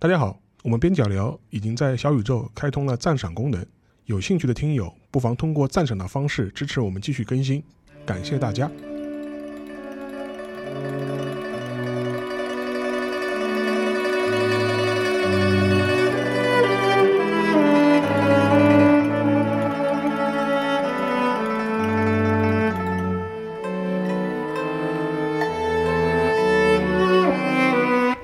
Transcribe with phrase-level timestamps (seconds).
[0.00, 3.66] 大家好，我们边角聊已经在小宇宙开通了赞赏功能，
[4.04, 7.60] 有兴趣的听友不妨通过赞赏的方式支持我们继续更新，
[8.06, 8.70] 感谢大家。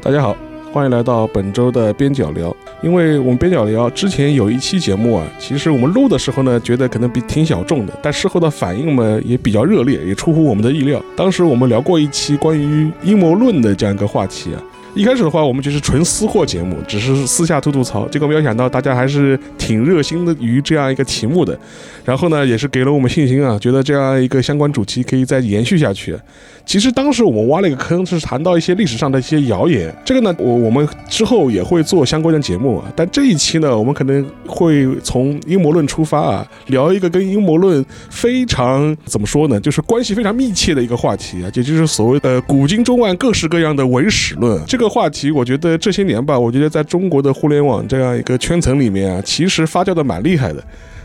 [0.01, 0.37] 大家好，
[0.75, 2.53] 欢迎来到本周的边角聊。
[2.83, 11.01] 因为我们边角聊之前有一期节目啊，其实我们录的时候呢，觉得可能比挺小众的，但事后的反应嘛也比较热烈，也出乎我们的意料。
[11.15, 14.61] 当时我们聊过一期关于阴谋论的这样一个话题啊。
[14.95, 18.07] 一开始的话，我们就是纯私货节目，只是私下吐吐槽。
[18.09, 21.59] 结果没有想到，大家还是挺热心的于这样一个题目的。
[22.05, 26.17] 然后呢，也是给了我们信心啊，觉得这样一个相关主题可以再延续下去。
[26.65, 29.95] 其实当时我们挖了一个坑，是谈到一些历史上的一些谣言。
[30.05, 32.85] 这个呢，我我们之后也会做相关的节目啊。
[32.95, 44.63] 但这一期呢，我们可能会从阴谋论出发啊，聊一个跟阴谋论非常怎么说呢，就是关系非常密切的一个话题啊，也就是所谓呃古今中外各式各样的伪史论。
[44.67, 50.65] 这个话题，我觉得这些年吧，我觉得在中国的互联网这样一个圈层里面啊，其实发酵的蛮厉害的。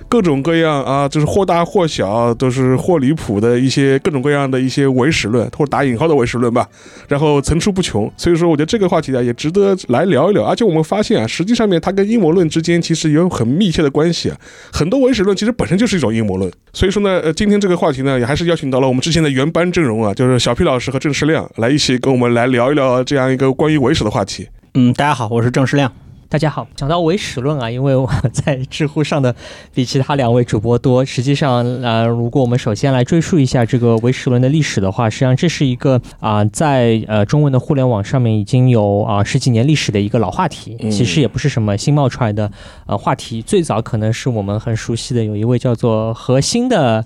[0.10, 6.68] 各种各样啊，就是或大或小，都是或离谱的一些各种各样的一些伪史论，或者打引号的伪史论吧，
[7.08, 8.12] 然后层出不穷。
[8.18, 10.44] 所以说，我觉得这个话题呢，也值得来聊一聊。
[10.44, 14.38] 而且我们发现啊，实际上面它跟阴谋论之间其实有很密切的关系啊。
[14.74, 16.52] 很多伪史论其实本身就是一种阴谋论。
[16.74, 24.48] 所以说呢，呃，今天这个话题呢，也还是邀请到了我们之前的原班阵容啊，就是小皮老师和郑世亮来一起跟我们来聊一聊这样一个关于伪史的话题。
[24.74, 25.94] 嗯，大家好，我是郑世亮。
[26.32, 29.36] 大家好，讲到唯史论啊，因为我在知乎上的
[29.74, 31.04] 比其他两位主播多。
[31.04, 40.78] 实际上，呃，如果我们首先来追溯一下这个唯史论的历史的话，实际上这是一个啊，在呃中文的互联网上面已经有啊十几年历史的一个老话题。
[40.92, 42.52] 其实也不是什么新冒出来的
[42.86, 47.04] 呃话题，最早可能是我们很熟悉的有一位叫做何心的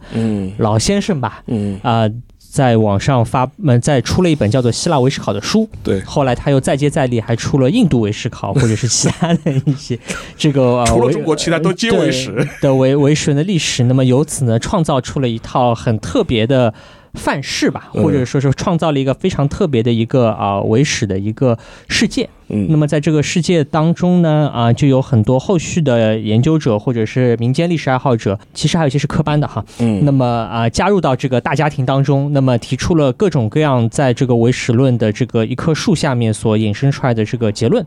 [0.57, 2.09] 老先生吧，嗯啊。
[2.53, 5.67] 在网上发，嗯，在出了一本叫做《希腊维史考》的书。
[5.83, 9.97] 对，后来他又再接再厉，还出了印度维史考，或者是其他的一些
[10.37, 13.85] 这个 除了中国，其他都皆为史的维维史的历史。
[13.85, 16.71] 那么由此呢，创造出了一套很特别的。
[17.13, 21.57] 范式吧，或者说是创造了一个非常特别的一个啊伪史的一个
[21.87, 22.27] 世界。
[22.49, 29.63] 嗯，那么在这个世界当中呢，啊，就有很多后续的研究者或者是民间历史爱好者，其实还有一些是科班的哈。
[29.79, 37.85] 嗯，那么啊，加入到这个大家庭当中，那么提出了各种各样在这个伪史论的这个一棵树下面所引申出来的这个结论。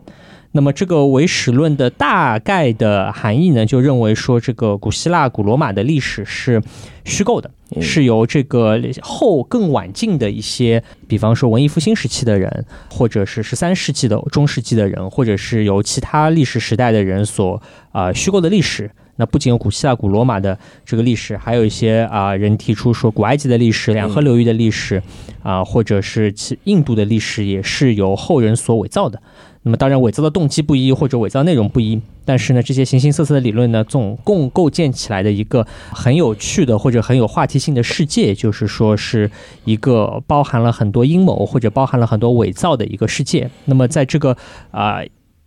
[0.53, 6.63] 那么这个唯史论的大概的含义呢，就认为说这个古希腊、古罗马的历史是
[7.05, 17.61] 虚构的，是由这个后更晚近的一些，比方说文艺复兴时期的人，或者是十三世纪的中世纪的人，或者是由其他历史时代的人所
[17.93, 18.91] 啊虚构的历史。
[19.19, 25.03] 那不仅有古希腊、古罗马的这个历史，还有一些啊人提出说古埃及的历史、两河流域的历史，
[25.43, 29.23] 啊或者是其印度的历史也是由后人所伪造的。
[29.67, 39.29] 那么当然，伪造的动机不一，或者伪造内容不一，但是呢，这些形形色色的理论呢，总共构建起来的一个很有趣的或者很有话题性的世界，就是说是
[39.65, 43.51] 一个包含了很多阴谋或者包含了很多伪造的一个世界。
[43.65, 44.37] 那么在这个
[44.71, 45.01] 啊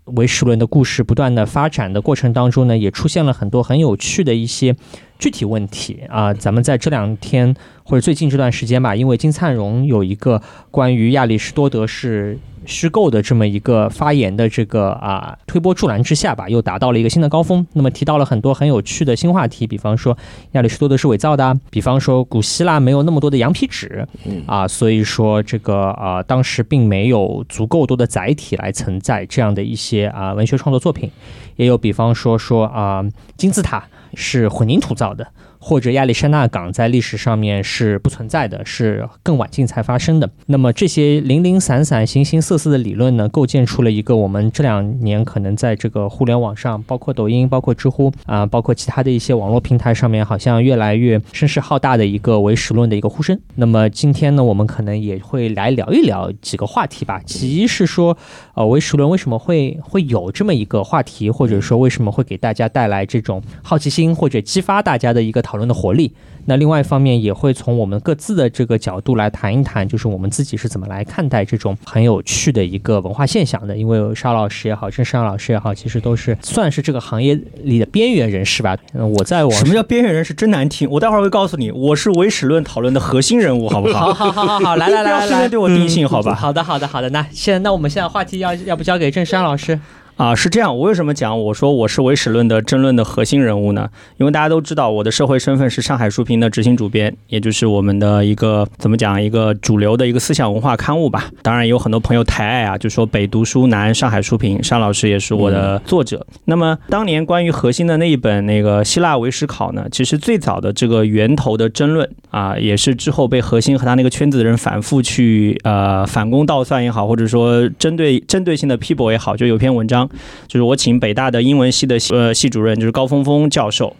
[0.04, 4.76] 唯史论的故事不断的发展的过程当中呢，也出现了很多很有趣的一些
[5.20, 6.34] 具体问题啊。
[6.34, 10.42] 咱们在这两天或者最近这段时间吧，因为金灿荣有一个
[10.72, 12.40] 关于亚里士多德是。
[12.66, 17.66] 虚构的这么一个发言的这个啊推波助澜之下吧，又达到了一个新的高峰。
[17.74, 20.16] 那么提到了很多很有趣的新话题，比方说
[20.52, 24.06] 亚里士多德是伪造的，比方说古希腊没有那么多的羊皮纸，
[24.46, 31.10] 啊，所以说这个啊当时并没有足够多的载体来承载这样的一些啊文学创作作品。
[31.56, 33.04] 也有比方说说啊
[33.36, 33.84] 金字塔
[34.14, 35.28] 是混凝土造的。
[35.62, 40.30] 或者亚历山大港在历史上面是不存在的，是更晚近才发生的。
[40.46, 53.38] 那么这些零零散散、形形色色的理论呢，构建出了一个我们这两年可能在这个互联网上，包括抖音、包括知乎啊，包括其他的一些网络平台上面，好像越来越声势浩大的一个唯史论的一个呼声。
[53.56, 57.22] 那么今天呢，我们可能也会来聊一聊几个话题吧。
[57.26, 58.18] 其一是说，
[58.54, 65.44] 呃，唯史论为什么会会有这么一个话题，或者说为什么会给大家带来这种好奇心，或者激发大家的一个。
[65.50, 66.14] 讨论的活力。
[66.46, 73.76] 那另外一方面也会从我们各自的这个角度来谈一谈，就是我们自己是怎么来看待这种很有趣的一个文化现象的。
[73.76, 78.76] 因为沙老师也好，郑山老师也好，其实都是算是这个行业里的边缘人士吧。
[78.94, 80.34] 我在我什么叫边缘人士？
[80.34, 80.90] 真难听。
[80.90, 84.14] 我待会儿会告诉你，我是唯史论讨论的核心人物，好不好？
[84.14, 86.34] 好好好好，来来来来，对我定性好吧？
[86.34, 87.10] 好的好的好的。
[87.10, 89.80] 那现在那我们现在话题要要不交给郑山老师？
[90.20, 90.78] 啊，是这样。
[90.78, 93.90] 我为什么讲我说我是唯史论的争论的核心人物呢？
[94.18, 101.30] 因为大家都知道我的社会身份是上海书评的执行主编，也就是我们的一个怎么讲一个主流的一个思想文化刊物吧。
[101.42, 106.28] 当然有很多朋友抬爱啊，就说北读书南上海书评，尚老师也是我的作者。
[106.44, 120.09] 那么当年关于核心的那一本那个希腊唯史考呢，其实最早的这个源头的争论啊，也是之后被核心和他那个圈子的人反复去呃反攻倒算也好，或者说针对针对性的批驳也好，就有篇文章。
[120.48, 123.96] 就是我请北大的英文系的呃系主任，就是高峰峰教授。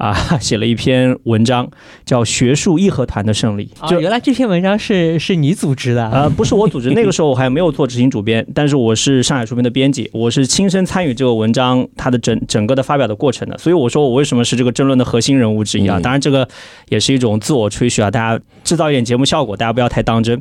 [0.00, 1.68] 啊， 写了一篇文章，
[2.06, 3.68] 叫《学术义和团的胜利》。
[3.88, 6.10] 就原来这篇文章是是你组织的？
[6.10, 13.58] 呃，不是我组织，那个时候我还没有做执行主编，但是我是上海书评的编辑，我是亲身参与这个文章它的整整个的发表的过程的。
[13.58, 16.00] 所以我说我为什么是这个争论的核心人物之一啊？
[16.02, 16.48] 当然这个
[16.88, 20.40] 也是一种自我吹嘘啊，大家制造一点节目效果，大家不要太当真。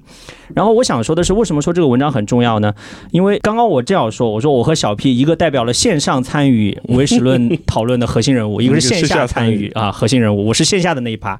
[0.56, 2.74] 然后我想说的是，为什么说这个文章很重要呢？
[3.12, 11.40] 因为刚刚我这样说，我说我和小 P 一个代表了线上参与唯史论 讨论的核心人物，一个是线下参与啊核心人物，我是线下的那一趴。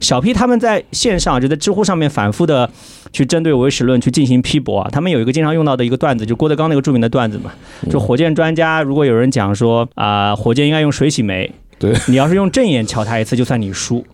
[0.00, 2.70] 小 P 他们在线上就在知乎上面反复的
[3.12, 4.88] 去针对唯史论去进行批驳啊。
[4.90, 7.52] 他们有一个经常用到的一个段子，就郭德纲那个著名的段子嘛，
[7.90, 14.04] 就火箭专家如果有人讲说啊，火箭应该用水洗煤，对你要是用正眼瞧他一次，就算你输。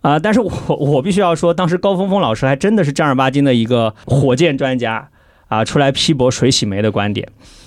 [0.00, 0.18] 啊！
[0.18, 5.08] 但是我我必须要说，当时高峰峰老师还真的是正儿八经的一个火箭专家
[5.48, 7.26] 啊，出来批驳水洗煤的观点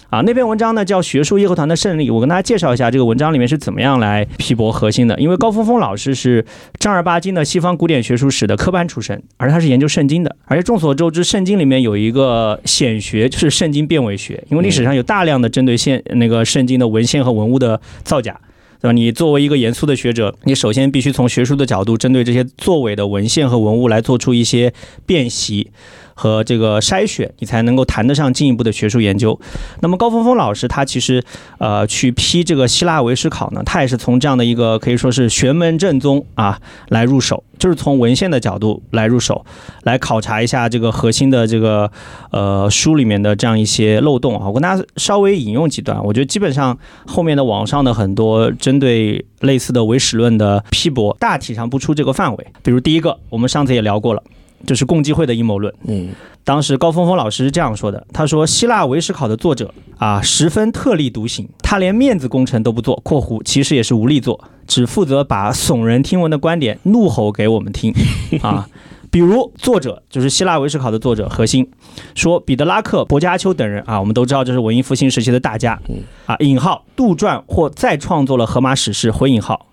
[0.09, 0.21] 啊。
[0.21, 5.19] 那篇文章呢叫《学术义和团的胜利》，我跟大家介绍一下这个文章里面是怎么样来批驳核心的。
[5.19, 6.45] 因为高峰峰老师是
[6.79, 18.39] 正儿八经的西方古典学术史的科班出身，而他是研究圣经的，而且众所周知，圣经里面有一个显学，就是圣经变伪学，因为历史上有大量的针对现那个圣经的文献和文物的造假。
[18.79, 18.91] 对吧？
[18.91, 24.71] 你作为一个严肃的学者，你首先必须从学术的角度，针对这些作伪的文献和文物来做出一些
[25.03, 25.71] 辨析。
[26.17, 29.39] 和这个筛选，你才能够谈得上进一步的学术研究。
[29.81, 31.23] 那么高峰峰老师他其实
[31.59, 36.59] 呃去批这个希腊唯史考呢，他也是从这样的一个可以说是玄门正宗啊
[36.89, 39.45] 来入手，就是从文献的角度来入手，
[39.83, 41.91] 来考察一下这个核心的这个
[42.31, 44.47] 呃书里面的这样一些漏洞啊。
[44.47, 46.75] 我跟大家稍微引用几段，我觉得基本上
[47.05, 52.47] 后面的网上的很多针对类似的唯史论的批驳，大体上不出这个范围。
[52.63, 54.23] 比如第一个，我们上次也聊过了。
[54.65, 55.73] 就是共济会的阴谋论。
[55.85, 56.09] 嗯，
[56.43, 67.93] 当时高峰峰老师是这样说的：“他说，希腊维史考的作者啊，十分特立独行，他连面子工程都不做（括弧其实也是无力做），只负责把耸人听闻的观点怒吼给我们听
[68.41, 68.67] 啊。
[69.09, 71.65] 比如作者就是希腊维史考的作者核心
[72.13, 75.79] 说，彼得拉克、薄伽丘等人啊，我们都知道这是文艺复兴时期的大家
[76.25, 76.35] 啊。
[76.39, 79.66] 引号杜撰或再创作了荷马史诗（回引号）。”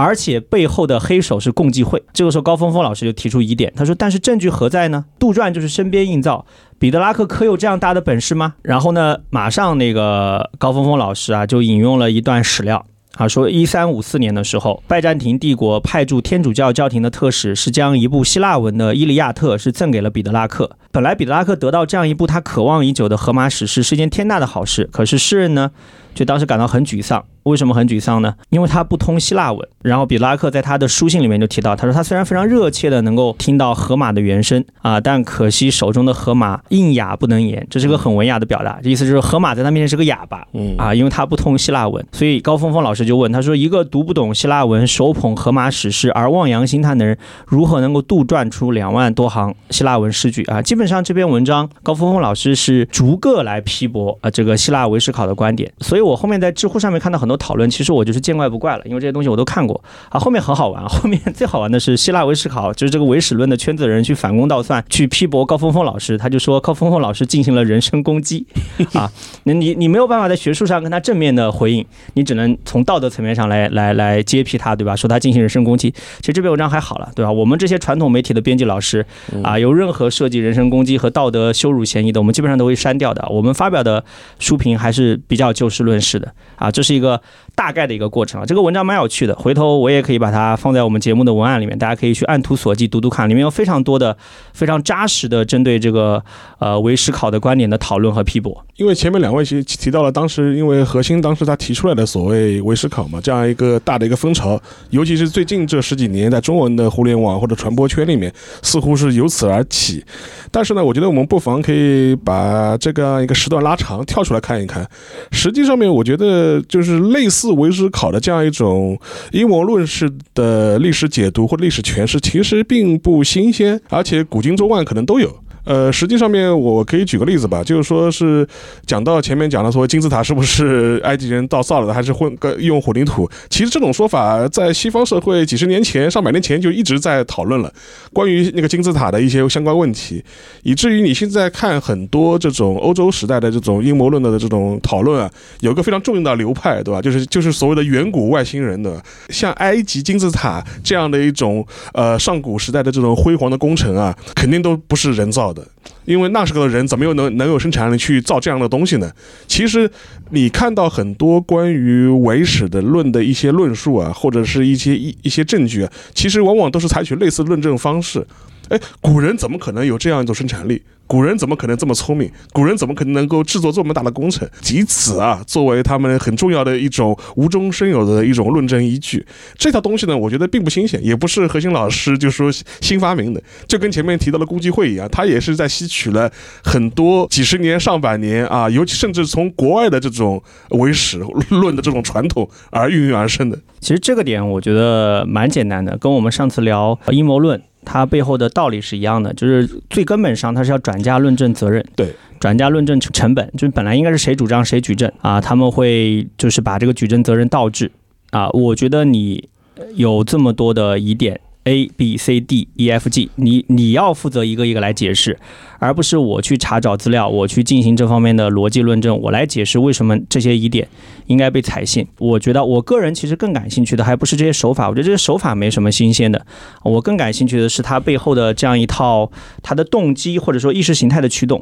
[0.00, 2.02] 而且背后的黑手是共济会。
[2.14, 5.04] 这个时候，高峰峰老师就提出疑点，他说：“但是证据何在呢？
[5.18, 6.46] 杜撰就是身边硬造，
[6.78, 12.86] 彼得拉克可有这样大的本事吗？”然后呢，马上那个高峰峰老师啊，就引用了一段史料
[13.16, 20.70] 啊，说一三五四年的时候，拜占庭帝国派驻天主教教廷的特使是将一部希腊文的《伊利亚特》是赠给了彼得拉克。
[20.92, 25.70] 本来彼得拉克得到这样一部他渴望已久的荷马史诗是一件天大的好事，可是诗人呢，
[26.14, 27.24] 就当时感到很沮丧。
[27.44, 28.34] 为什么很沮丧呢？
[28.50, 29.66] 因为他不通希腊文。
[29.80, 38.78] 然后比拉克在他的书信里面就提到，他说他虽然非常热切的能够听到荷马的原声啊，但可惜手中的荷马硬哑不能言，这是个很文雅的表达。
[38.82, 42.06] 这意思就是荷马在他面前是个哑巴，嗯啊，因为他不通希腊文。
[42.12, 47.16] 所以高峰峰老师就问他说：一个读不懂希腊文、手捧荷马史诗而望洋兴叹的人，
[47.46, 50.60] 如何能够杜撰出两万多行希腊文诗句啊？
[50.60, 55.70] 基本上这篇文章，高峰峰老师是逐个来批驳啊这个希腊维史考的观点。
[55.80, 59.82] 所以我后面在知乎上面看到很多讨论，其实我就是见怪不怪了，因为这些东西我都看过。
[60.08, 60.86] 啊，后面很好玩。
[60.88, 66.16] 后面最好玩的是希腊维史考，就是这个唯史论的圈子的人去反攻倒算，去批驳高峰峰老师。
[66.16, 68.46] 他就说高峰峰老师进行了人身攻击。
[68.94, 69.10] 啊，
[69.44, 71.84] 那你你没有办法在学术上跟他正面的回应，
[72.14, 74.96] 你只能从道德层面上来来来揭批他，对吧？
[74.96, 75.90] 说他进行人身攻击。
[76.20, 77.30] 其实这篇文章还好了，对吧？
[77.30, 79.04] 我们这些传统媒体的编辑老师
[79.42, 83.26] 啊，有任何涉及人身攻击和道德羞辱嫌疑的，我们基本上都会删掉的。
[83.28, 84.02] 我们发表的
[84.38, 86.32] 书评还是比较就事论事的。
[86.56, 87.20] 啊，这是一个
[87.54, 88.46] 大概的一个过程啊。
[88.46, 94.16] 这个文章蛮有趣的，回头我也可以把它放在我们节目的文案里面，大家可以去按图索骥读读看，里面有非常多的、
[94.52, 96.22] 非常扎实的针对这个
[96.58, 98.64] 呃唯史考的观点的讨论和批驳。
[98.76, 104.60] 因为前面两位其实提到了当时因为核心当时他提出来的所谓唯史考嘛，这样一个大的一个风潮，
[104.90, 110.04] 尤其是最近这十几年，在中文的互联网或者传播圈里面，似乎是由此而起。
[110.50, 114.86] 但但是呢，我觉得我们不妨可以把这个一个时段拉长，跳出来看一看。
[115.32, 119.00] 实际上面，我觉得就是类似为师考的这样一种
[119.32, 125.34] 阴谋论式的历史解读或历史诠释，其实并不新鲜，而且古今中外可能都有。
[125.64, 128.46] 呃，实际上面我可以举个例子吧，就是说是
[128.86, 133.30] 讲到前面讲的说金字塔是不是 埃及人造造的，还是混个用混凝土？
[133.48, 137.72] 其实这种说法在西方社会几十年前、上百年前就一直在讨论了，
[138.12, 140.24] 关于那个金字塔的一些相关问题，
[140.62, 147.00] 以至于你现在看很多这种欧洲时代的这种阴谋论的这种讨论啊，有个非常重要的流派，对吧？
[147.02, 155.59] 就是就是所谓的远古外星人的，像埃及金字塔这样的一种呃上古时代的这种辉煌的工程啊，肯定都不是人造的。
[156.04, 159.10] 因为那时候的人怎么又能能有生产力去造这样的东西呢？
[159.46, 159.90] 其实
[160.30, 168.26] 你看到很多关于伪史的论的一些论述啊，或者是一些一一些证据啊，其实往往都是采取类似论证方式。
[168.68, 170.82] 哎，古人怎么可能有这样一种生产力？
[171.10, 172.30] 古人怎么可能这么聪明？
[172.52, 174.48] 古人怎么可能能够制作这么大的工程？
[174.72, 179.26] 以此啊，作为他们很重要的一种无中生有的一种论证依据。
[179.58, 182.48] 这套东西呢，我觉得并不新鲜，也不是核心老师就说
[182.80, 186.30] 新发明的，就跟前面提到的共济会一样，他也是在吸取了
[186.62, 193.58] 很多几十年、上百年啊，尤其甚至从国外的这种唯史论的这种传统而孕育而生的。
[193.80, 197.60] 其实这个点我觉得蛮简单的，跟我们上次聊阴谋论。
[197.84, 207.90] 它背后的道理是一样的，就是最根本上它是要转嫁论证责任，对，转嫁论证成本，就是本来应该是谁主张谁举证啊，他们会就是把这个举证责任倒置
[208.30, 208.48] 啊。
[208.50, 209.48] 我觉得你
[209.94, 215.38] 有这么多的疑点，A B C D E F G，你你要负责一个一个来解释。
[215.80, 220.86] 而不是我去查找资料，我去进行这方面的逻辑论证，我来解释为什么这些疑点
[221.26, 222.06] 应该被采信。
[222.18, 226.46] 我觉得我个人其实更感兴趣的还不是这些手法，我觉得这些手法没什么新鲜的。
[226.84, 229.30] 我更感兴趣的是它背后的这样一套
[229.62, 231.60] 它的动机或者说意识形态的驱动。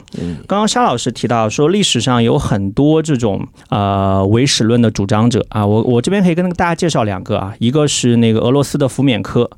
[0.49, 9.49] 刚刚沙老师提到说历史上有很多这种呃唯史论的主张者啊，我我这边可以跟大家介绍两个啊，一个是那个俄罗斯的福缅科。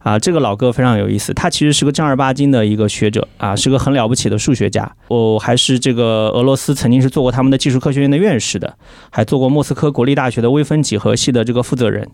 [0.00, 4.90] 啊，这个老哥非常有意思，他其实是个正儿八经的一个学者啊，是个很了不起的数学家。
[5.08, 8.76] 我还是这个俄罗斯曾经是做过他们的技术科学院的院士的，
[9.10, 12.08] 还做过莫斯科国立大学的微分几何系的这个负责人。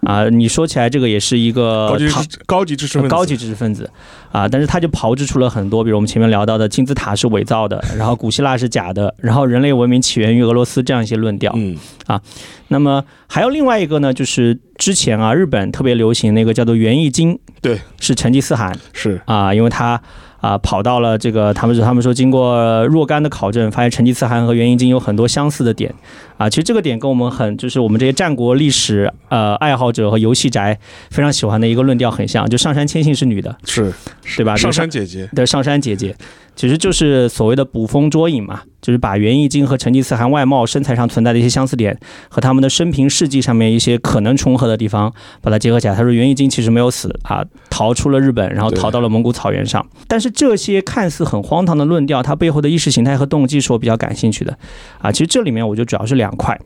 [0.00, 2.08] 啊，你说起来这个也是一个高级
[2.46, 3.90] 高级知识分子，高级知识分子。
[4.30, 11.52] 啊，但是他就炮制出了很多，比如我们前面聊到的金字塔是伪造的，然后古希腊是假的， 然后人类文明起源于俄罗斯这样一些论调。
[11.56, 11.76] 嗯。
[12.06, 12.20] 啊，
[12.68, 19.20] 那么还有另外一个呢，就是之前啊，日本特别流行那个叫做园艺经，对，是成吉思汗，是。
[19.24, 20.00] 啊，因为他。
[20.40, 25.92] 啊，跑到了这个，他们说，他们说，经过若干的考证，发现成吉思汗和元义经有很多相似的点。
[26.36, 30.78] 啊，其实这个点跟我们很，就是我们这些战国历史呃爱好者和游戏宅
[31.10, 33.92] 非常喜欢的一个论调很像，就上杉谦信是女的，是，
[34.36, 34.56] 对吧？
[34.56, 36.14] 上杉姐姐，对，上杉姐姐。
[36.54, 41.96] 其实就是所谓的捕风捉影嘛，就是把元义经和成吉思汗外貌、身材上存在的一些相似点，
[42.28, 45.94] 和他们的生平事迹上面一些可能重合的地方，把它结合起来。
[45.94, 47.44] 他说元义经其实没有死啊，
[47.78, 49.86] 逃出了日本，然后逃到了蒙古草原上。
[50.08, 54.58] 但是这些看似很荒唐的论调，它背后的意识形态和动机是我比较感兴趣的
[55.00, 55.12] 啊。
[55.12, 56.58] 其实这里面我就主要是两块。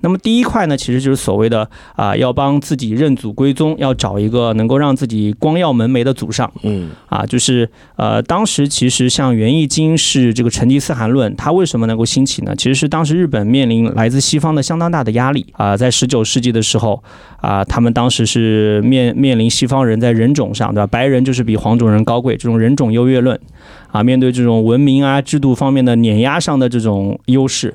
[0.00, 6.50] 那么第一块呢，其实就是所谓的啊，要帮自己认祖归宗，要找一个能够让自己光耀门楣的祖上。
[6.62, 12.54] 嗯，啊，就是呃，当时其实像元义经是这个成吉思汗论，它为什么能够兴起呢？
[12.56, 17.02] 其实是当时日本面临来自西方的相当大的压力啊，在十九世纪的时候
[17.40, 20.86] 啊，他们当时是面面临西方人在人种上，对吧？
[20.86, 23.38] 白人就是比黄种人高贵，这种人种优越论
[23.90, 27.74] 啊，面对这种文明啊制度方面的碾压上的这种优势。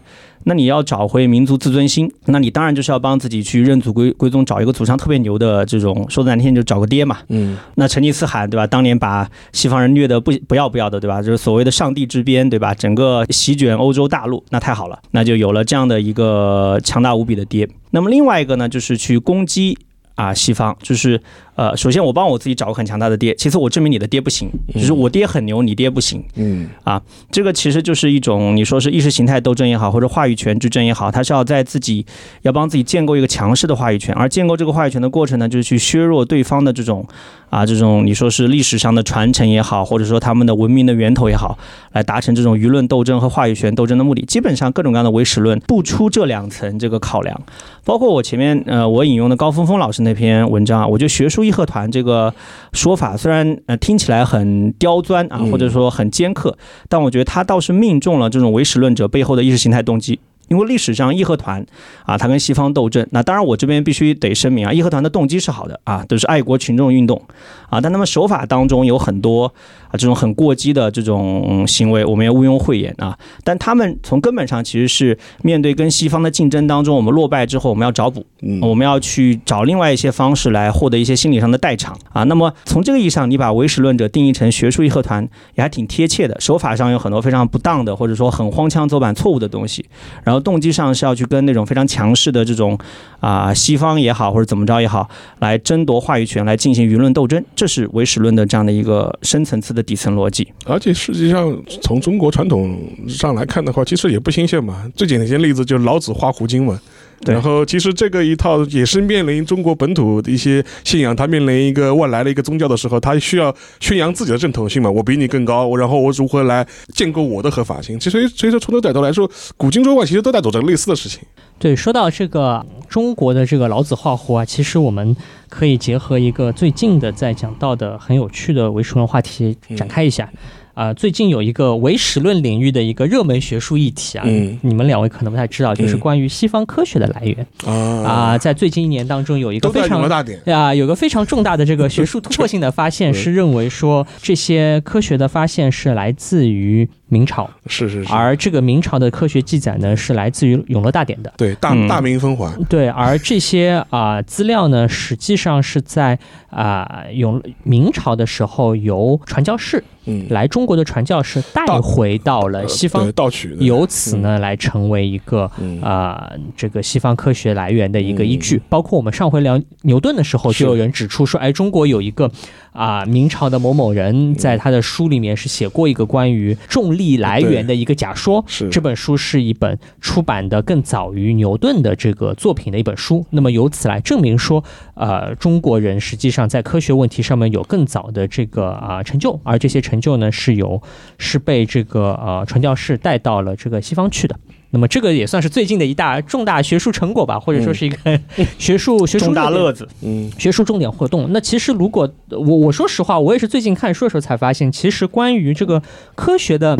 [0.49, 7.17] 那你要找回民族自尊心，那你当然就是要帮自己去认祖归归宗，找一个祖上特别牛的这种，说的难听就找个爹嘛。
[7.27, 8.65] 嗯，那成吉思汗对吧？
[8.65, 11.21] 当年把西方人虐得不不要不要的对吧？
[11.21, 12.73] 就是所谓的上帝之鞭对吧？
[12.73, 17.67] 整个席卷欧洲大陆，那太好了，那就有了这样的一个强大无比的爹。
[17.91, 19.77] 那么另外一个呢，就是去攻击。
[20.15, 21.21] 啊，西方就是，
[21.57, 26.23] 呃，首先我帮我自己找个很强大的爹，其次我证明你的爹不行，就是我爹很牛，你爹不行。
[26.35, 32.05] 嗯，啊，这个其实就是一种你说是意识形态斗争也好，或者话语权之争也好，他是要在自己
[32.43, 37.03] 要帮自己建构一个强势的话语权，而建构这个话语权的过程呢，就是去削弱对方的这种。
[37.49, 41.57] 啊，这种你说是历史上的传承也好，或者说他们的文明的源头也好，
[41.93, 47.41] 来达成这种舆论斗争和话语权斗争的目的，基本上各种各样的唯史论不出这两层这个考量。
[47.85, 52.33] 包括我前面呃我引用的高峰峰老师那篇文章啊，我觉得学术义和团这个
[52.73, 60.19] 说法虽然呃听起来很刁钻啊，或者说很尖刻，但我觉得他倒是命中了这种唯史论者背后的意识形态动机。
[60.47, 61.65] 因为历史上义和团
[62.05, 67.21] 啊，他跟西方斗争，那当然我这边必须得声明啊，义和团的动机是好的啊，都是爱国群众运动
[67.69, 69.45] 啊，但他们手法当中有很多
[69.89, 73.17] 啊这种很过激的这种行为，我们也毋庸讳言啊。
[73.43, 82.23] 但他们从根本上其实是面对跟西方的竞争当中，我们落败之后，我们要找补，嗯，我们要去找另外一些方式来获得一些心理上的代偿啊。
[82.23, 89.85] 那么从这个意义上，你把唯识论者定义成学术义和团也还挺贴切的，手法上有很多非常不当的，或者说很荒腔走板、错误的东西，
[90.23, 92.77] 然后动机上是要去跟那种非常强势的这种
[93.19, 100.47] 啊、西方也好或者怎么着也好，来争夺话语权，来进行舆论斗争，这是唯史论的这样的一个深层次的底层逻辑。
[100.65, 104.89] 而且实际上从中国传统上来看的话，其实也不新鲜嘛。
[104.95, 106.79] 最简单的例子就是老子画胡经嘛。
[107.21, 114.89] 对然后其实这个一套也是面临中国本土的一些信仰，它面临一个外来的一个宗教的时候，它需要宣扬自己的正统性嘛。
[114.89, 117.99] 我比你更高，然后我如何来建构我的合法性？
[117.99, 121.21] 其实所以说从头到头来说，古今中外其实都在走着类似的事情。
[121.59, 125.15] 对，说到这个中国的这个老子画胡啊，其实我们
[125.49, 130.29] 可以结合一个最近的在讲到的很有趣的唯识论话题展开一下。
[130.77, 134.59] 啊、最近有一个唯史论领域的一个热门学术议题啊，嗯。
[134.61, 135.99] 你们两位可能不太知道，就是嗯。
[135.99, 137.73] 关于西方科学的来源啊。
[137.73, 140.03] 啊、在最近一年当中有一个非常。
[140.45, 151.33] 啊，有个非常重大的这个学术突破性的发现， 是认为说这些科学的发现是来自于明朝，是是是，而这个明朝的科学记载呢是来自于《永乐大典》的。
[151.37, 151.87] 对大嗯。
[151.87, 165.81] 大明分环，对，而这些啊、资料呢，实际上是在啊、永明朝的时候由传教士嗯，来中国的传教士带回到了呃西方对，盗取，由此呢来成为一个嗯。
[165.81, 168.57] 啊、这个西方科学来源的一个依据。
[168.57, 168.61] 嗯。
[168.69, 172.31] 包括我们上回聊牛顿的时候，就有人指出说，哎，中国有一个
[172.71, 178.43] 啊、明朝的某某人在他的书里面是写过一个关于重力来源的一个假说。
[178.47, 183.25] 是这本书是一本出版的更早于牛顿的这个作品的一本书。
[183.29, 184.63] 那么由此来证明说，
[184.95, 190.81] 呃，中国人实际上在科学问题上面有更早的这个啊、成就，而这些成就呢是由
[191.17, 194.37] 是被这个呃传教士带到了这个西方去的。
[194.71, 198.19] 那么这个也算是最近的一大重大学术成果吧，或者说是一个
[198.59, 201.27] 学术、学术重大乐子，嗯学术重点活动。
[201.31, 205.81] 那其实如果我我说实话，我也是最近看书的时候才发现，其实关于这个
[206.15, 206.77] 科学的。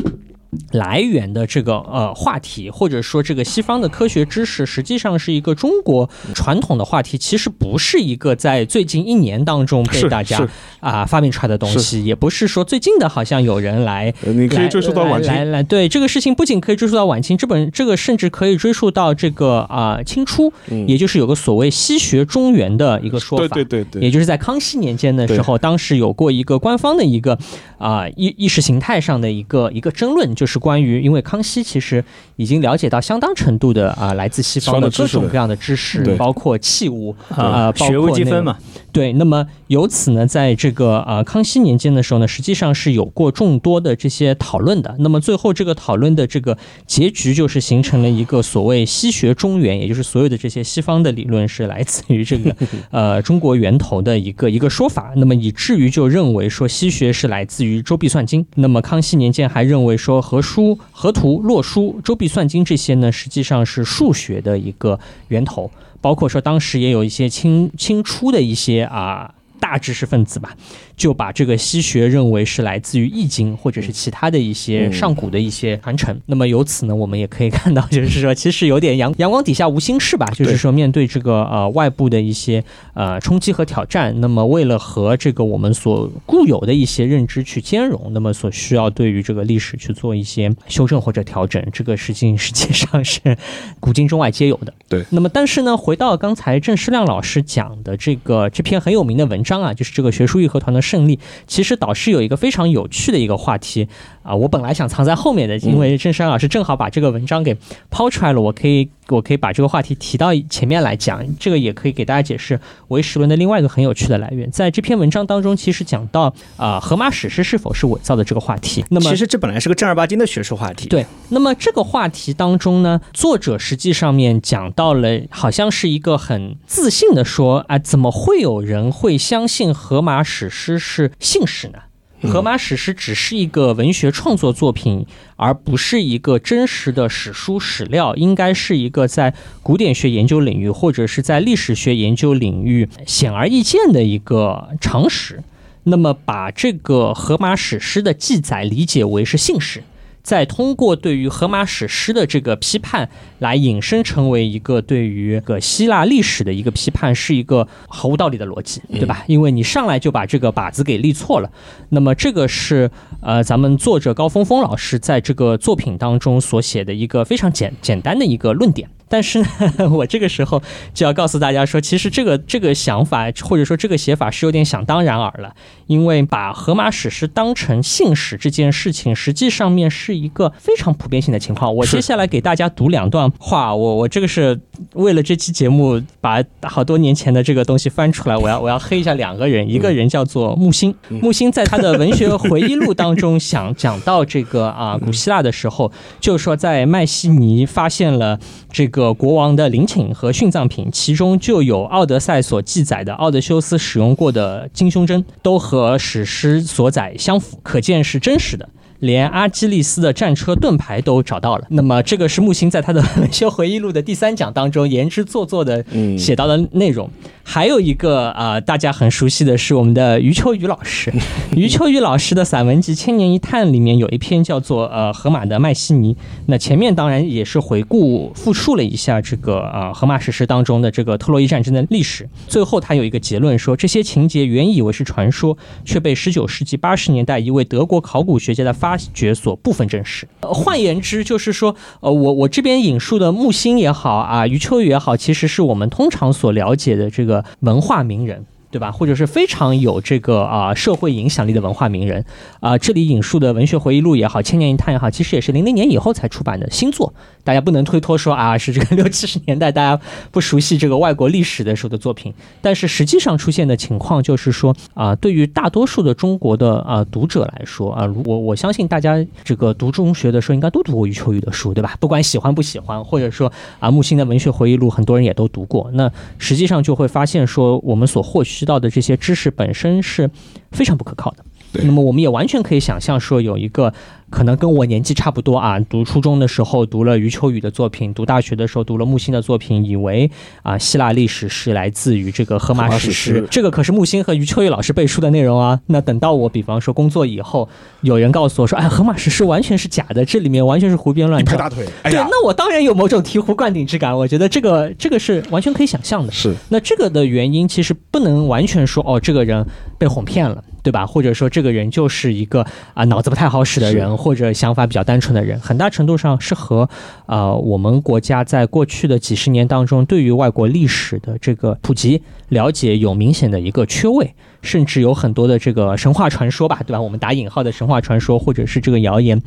[0.72, 10.50] 来源的这个呃话题，或者说这个西方的科学知识，实际上是一个中国传统的话题，其实不是一个在最近一年当中被大家是。
[10.80, 15.34] 啊、发明出来的东西，也不是说最近的好像有人来可以追溯到晚清。
[15.34, 20.88] 来来来，对这个事情不仅可以追溯到晚清，这本这个甚至可以追溯到这个啊、清初，嗯。
[20.88, 23.48] 也就是有个所谓西学中原的一个说法。
[23.48, 27.38] 对对对对，也就是在康熙年间的时候，当时有过一个官方的一个
[27.78, 32.04] 啊、意意识形态上的一个一个争论，就是关于因为康熙其实
[32.36, 38.56] 已经了解到相当程度的啊、来自西方的各种各样的知识，对包括器物啊啊，包括学无积分嘛，
[38.92, 44.96] 对，那么由此呢，在这个呃康熙年间的时候呢，实际上是有过众多的这些讨论的。
[45.00, 52.56] 那么最后这个讨论的这个结局，就是形成了一个所谓西学中原，也就是所有的这些西方的理论是来自于这个
[52.92, 55.14] 呃中国源头的一个一个说法。
[55.16, 58.44] 那么以至于就认为说西学是来自于《周必算经》。
[58.56, 65.72] 那么康熙年间还认为说河书、河图、洛书、周必算经这些呢，实际上是数学的一个源头。
[66.02, 69.34] 包括说当时也有一些清清初的一些啊。
[69.60, 70.56] 大知识分子吧，
[70.98, 76.20] 就把这个西学认为是来自于易经或者是其他的一些嗯上古的一些传承。
[76.26, 82.64] 那么由此呢，我们也可以看到，就是说其实有点阳阳光底下无心事吧，就是说面对这个呃外部的一些
[82.96, 93.38] 呃冲击和挑战，那么为了和这个我们所固有的一些认知去兼容，那么所需要对于这个历史去做一些修正或者调整，这个事情实际上是
[93.80, 94.74] 古今中外皆有的。
[94.90, 103.88] 对那么但是呢，回到刚才郑世亮老师讲的这个这篇很有名的文章啊，就是这个学术义和团的胜利，其实导师有一个非常有趣的一个话题
[104.24, 107.58] 啊，我本来想藏在后面的，因为郑山老师正好把这个文章给
[107.90, 114.50] 抛出来了，我可以我可以把这个话题提到前面来讲，这个也可以给大家解释唯识论的另外一个很有趣的来源。
[114.52, 118.86] 在这篇文章当中，其实讲到啊，荷马史诗是否是伪造的这个话题。
[118.90, 120.90] 那么其实这本来是个正儿八经的学术话题。
[120.90, 131.80] 对，那么这个话题当中呢，作者实际上面讲到了，好像是一个很自信的说，啊，怎么会有人会相信荷马史诗是信史呢？
[132.24, 145.44] 荷马史诗只是一个文学创作作品，而不是一个真实的史书史料，应该是一个在古典学研究领域或者是在历史学研究领域显而易见的一个常识。
[145.84, 149.84] 那么，把这个荷马史诗的记载理解为是信史，
[150.28, 153.10] 再通过对于荷马史诗的这个批判，
[153.40, 159.24] 来引申成为一个对于个希腊历史的一个批判，是一个毫无道理的逻辑，对吧？
[159.28, 161.50] 因为你上来就把这个靶子给立错了。
[161.88, 168.90] 那么这个是呃，咱们作者高峰峰老师在这个作品当中所写的一个非常简简单的一个论点。
[169.10, 169.48] 但是呢，
[169.92, 170.62] 我这个时候
[170.94, 175.54] 就要告诉大家说，其实这个这个想法或者说这个写法是有点想当然尔了，
[175.88, 181.74] 因为把荷马史诗当成信史这件事情，实际上面是一个非常普遍性的情况。
[181.74, 184.60] 我接下来给大家读两段话，我我这个是
[184.94, 198.40] 为了这期节目把好多年前的这个东西翻出来，我要我要黑一下两个人，一个人叫做木星，木星在他的文学回忆录当中想讲到这个啊古希腊的时候，就是说在麦西尼发现了
[198.78, 199.08] 这个。
[199.18, 208.70] 国王的陵寝和殉葬品，其中就有《奥德赛》所记载的奥德修斯使用过的金胸针，都和史诗所载相符，可见是真实的。
[209.00, 211.66] 连阿基利斯的战车盾牌都找到了。
[211.70, 215.84] 那么，这个是木星在他的 文学回忆录的第三讲当中言之做作的
[216.18, 217.10] 写到的内容。
[217.44, 221.14] 还有一个啊，大家很熟悉的是我们的余秋雨老师。
[221.56, 226.14] 余秋雨老师的散文集《千年一叹》里面有一篇叫做《呃荷马的麦西尼》。
[226.48, 232.28] 那前面当然也是回顾复述了一下这个呃荷马史诗当中的这个特洛伊战争的历史。
[232.48, 240.26] 最后他有一个结论说，这些情节原以为是传说，却被19世纪80年代一位德国考古学家的发发掘所部分证实。
[240.40, 247.44] 呃，换言之，就是说，呃，我我这边引述的木星也好啊，余秋雨也好，其实是我们通常所了解的这个。
[247.60, 248.46] 文化名人。
[248.70, 248.92] 对吧？
[248.92, 252.26] 或者是非常有这个啊社会影响力的文化名人
[252.60, 257.14] 啊，这里引述的文学回忆录也好，《千年一叹》也好，其实也是零零年以后才出版的新作。
[257.48, 259.98] 大家不能推脱说啊，是这个六七十年代大家
[260.32, 262.34] 不熟悉这个外国历史的时候的作品。
[262.62, 271.96] 但是实际上出现的情况就是说啊，对于大多数的中国的啊读者来说啊，我我相信大家这个读中学的时候应该都读过余秋雨的书，对吧？
[272.00, 275.90] 不管喜欢不喜欢，或者说啊木心的文学回忆录，很多人也都读过。
[275.94, 278.68] 那实际上就会发现说，我们所获取。
[278.68, 280.30] 到的这些知识本身是
[280.72, 281.38] 非常不可靠的。
[281.84, 283.94] 那么我们也完全可以想象说，有一个
[284.30, 290.30] 可能跟我年纪差不多啊，读初中的时候读了余秋雨的作品，读大学的时候读了木心的作品，以为
[290.64, 293.48] 啊希腊历史是来自于这个荷马史诗。
[293.50, 295.80] 这个可是木心和余秋雨老师背书的内容啊。
[295.88, 297.70] 那等到我比方说工作以后，
[298.02, 301.52] 有人告诉我说，哎，荷马史诗完全是假的，这里面完全是胡编乱造。
[301.54, 301.86] 拍大腿。
[302.04, 304.18] 对，那我当然有某种醍醐灌顶之感。
[304.18, 306.32] 我觉得这个这个是完全可以想象的。
[306.34, 306.54] 是。
[306.70, 309.66] 那这个的原因其实不能完全说哦，这个人
[309.98, 310.64] 被哄骗了。
[310.84, 311.06] 对吧？
[311.06, 316.90] 或者说这个人就是一个啊脑子不太好使的人，或者想法比较单纯的人，很大程度上是和
[317.28, 324.34] 呃我们国家在过去的几十年当中对于外国历史的这个普及了解有明显的一个缺位。
[324.62, 327.02] 甚至有很多的这个神话传说吧，对吧？
[327.02, 329.42] 我们打引号的神话传说，或者是这个谣言，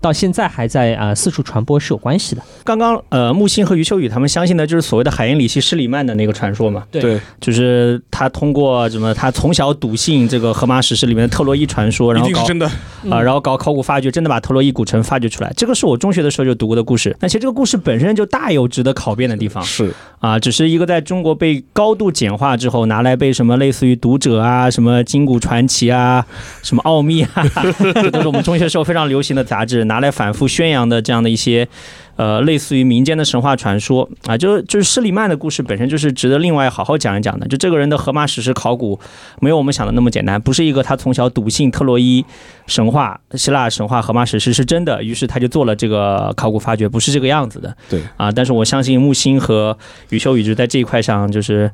[0.00, 2.42] 到现在还在啊四处传播是有关系的。
[2.64, 6.84] 刚刚呃木星和余秋雨他们相信的就是所谓的海因里希施里曼的那个传说嘛？
[6.90, 12.66] 对，就是他通过什么，他从小笃信这个荷马史诗里面的特洛伊传说，然后搞真的
[13.10, 15.52] 啊，然后搞考古发掘，真的把特洛伊古城发掘出来。
[15.56, 17.16] 这个是我中学的时候就读过的故事。
[17.20, 19.62] 那其实这个故事本身就大有值得考辨的地方。
[19.62, 25.42] 是啊，只是一个在中国被高度简化之后，拿来被什么类似于读者啊什么金古。
[25.42, 26.24] 传奇啊，
[26.62, 27.42] 什么奥秘啊，
[27.94, 31.66] 这都是我们中学时候非常流行的杂志，拿来反复宣扬的这样的一些，
[32.14, 37.48] 呃，类似于民间的神话传说啊，就是就是施里曼的故事本身就是值得另外好好讲一讲的。
[37.48, 39.00] 就这个人的荷马史诗考古，
[39.40, 42.24] 没有我们想的那么简单，不是一个他从小笃信特洛伊
[42.68, 47.76] 神话、希腊神话、荷马史诗是真的，于是他就做了这个考古发掘，不是这个样子的。
[47.88, 49.76] 对啊，但是我相信木星和
[50.10, 51.68] 宇修宇就在这一块上就是。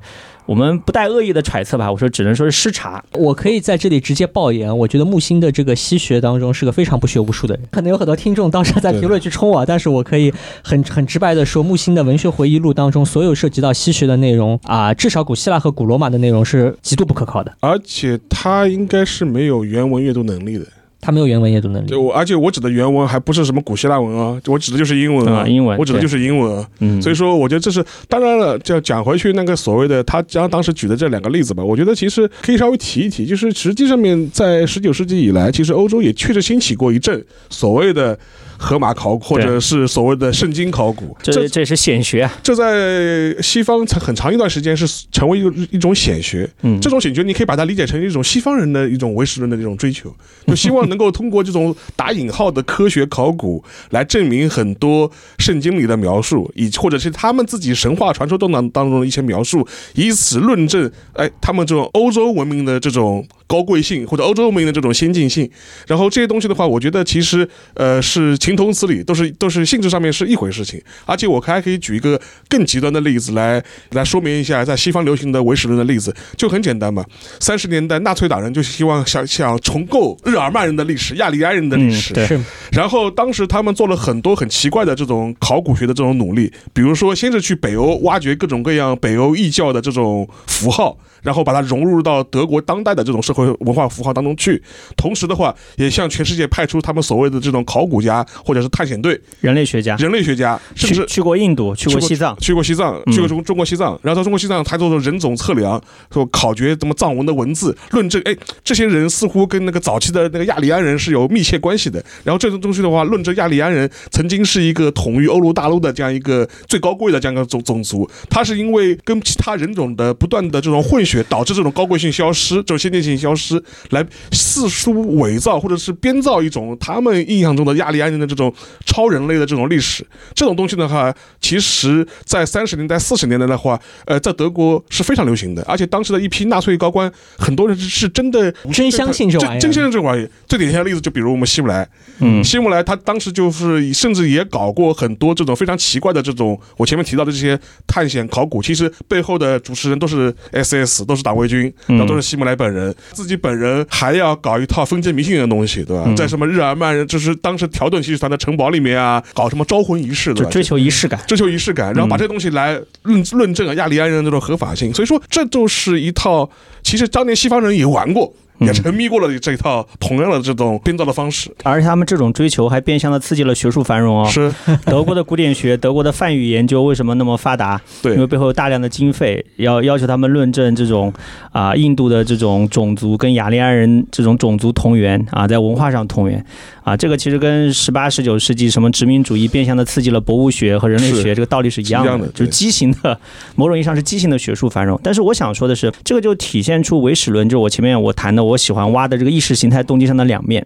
[0.49, 3.05] 我们不带恶意的揣测吧，我说只能说是失察。
[3.13, 7.63] 我可以在这里直接爆言，我觉得木星的这个西学当中是个非常不学无术的人。
[7.71, 10.33] 可能有很多听众到时候在评论区冲我，但是我可以
[10.65, 20.65] 很 很直白的说，木星的文学回忆录当中所有涉及到西学的内容啊，至少古希腊和古罗马的内容是极度不可靠的，而且他应该是没有原文阅读能力的。
[21.01, 26.67] 他没有原文阅读能力，对，我而且我指的原文还不是什么古希腊文啊，我指的就是英文啊，英文，我指的就是英文。
[26.81, 38.19] 嗯，所以说我觉得这是当然了，就讲回去那个所谓的他将当时举的这两个例子吧，我觉得其实可以稍微提一提，就是实际上面在十九世纪以来，其实欧洲也确实兴起过一阵所谓的。
[38.59, 42.29] 荷马考古，或者是所谓的圣经考古，这这是显学。
[42.43, 46.49] 这在西方曾很长一段时间是成为一一种显学。
[46.63, 50.13] 嗯，这种显学你可以把它理解成一种西方人的一种唯识论的这种追求，
[50.47, 65.49] 就希望能够通过这种打引号的科学考古来证明很多圣经里的描述，以或者是他们自己神话传说中当当中的一些描述，以此论证，哎，他们这种欧洲文明的这种高贵性或者欧洲文明的这种先进性。
[65.87, 70.83] 然后这些东西的话，我觉得其实呃是情同此理，都是都是性质上面是一回事情。
[71.05, 77.05] 而且我还可以举一个更极端的例子来来说明一下，在西方流行的唯史论的例子，就很简单嘛。
[77.39, 82.41] 三十年代纳粹党人就希望想想重构日耳曼人的历史、亚利安人的历史，嗯对
[82.73, 94.63] 然后当时他们做了很多很奇怪的这种考古学的这种努力，比如说先是去北欧挖掘各种各样北欧异教的这种符号，然后把它融入到德国当代的这种社会文化符号当中去。
[94.97, 99.97] 同时的话，也向全世界派出他们所谓的这种考古家或者是探险队、人类学家。
[99.97, 103.13] 人类学家，甚至去去过印度，去过西藏，去过西藏，嗯。
[103.13, 105.81] 去过中中国西藏，然后到中国西藏，他做做人种测量，
[106.13, 112.05] 说考掘什么藏文的文字，论证，哎，这些人似乎跟那个早期的那个亚利安人是有密切关系的。
[112.23, 128.53] 然后这种东西的话，论证亚利安人曾经是一个统御欧陆大陆的这样一个最高贵的这样一个种种族，他是因为跟其他人种的不断的这种混血，导致这种高贵性消失，这种先进性消失，来四处伪造或者是编造一种他们印象中的亚利安人的这种
[128.85, 130.07] 超人类的这种历史。
[130.35, 140.31] 这种东西的话，其实在三十年代、四十年代的话，呃，在德国是非常流行的，而且当时的一批纳粹高官，很多人是是真的真相信这玩意儿真真相信这玩意儿。
[140.47, 141.89] 最典型的例子就比如我们希姆莱，
[142.21, 156.05] 嗯，希姆莱他当时就是甚至也搞过很多这种非常奇怪的这种我前面提到的这些探险考古，其实背后的主持人都是 SS，都是党卫军，然后都是希姆莱本人，自己本人还要搞一套封建迷信的东西，对吧？
[156.07, 160.45] 嗯在什么日耳曼人，就是当时条顿骑士团的城堡里面啊，搞什么招魂仪式，的？
[160.45, 161.19] 就追求仪式感。
[161.27, 164.93] 追求仪式感，然后把这东西来论论证啊亚利安人的这种合法性。
[164.93, 166.51] 所以说，这就是一套
[166.83, 168.33] 其实当年西方人也玩过。
[168.61, 174.29] 也沉迷过了这一套同样的这种编造的方式，而且他们这种追求还变相的刺激了学术繁荣哦。
[174.29, 174.53] 是
[174.85, 177.81] 德国的古典学、德国的梵语研究为什么那么发达？
[178.03, 181.13] 对因为背后有大量的经费，要要求他们论证这种
[181.53, 186.45] 啊、印度的这种种族跟雅利安人这种种族同源啊，在文化上同源
[186.89, 193.21] 啊，这个其实跟十八、十九世纪什么殖民主义变相的刺激了博物学和人类学这个道理是一样的，一样的就是畸形的，
[193.57, 194.99] 某种意义上是畸形的学术繁荣。
[195.03, 200.65] 但是我想说的是，这个就体现出唯史论，就是我前面我谈的，我喜欢挖的这个意识形态动机上的两面。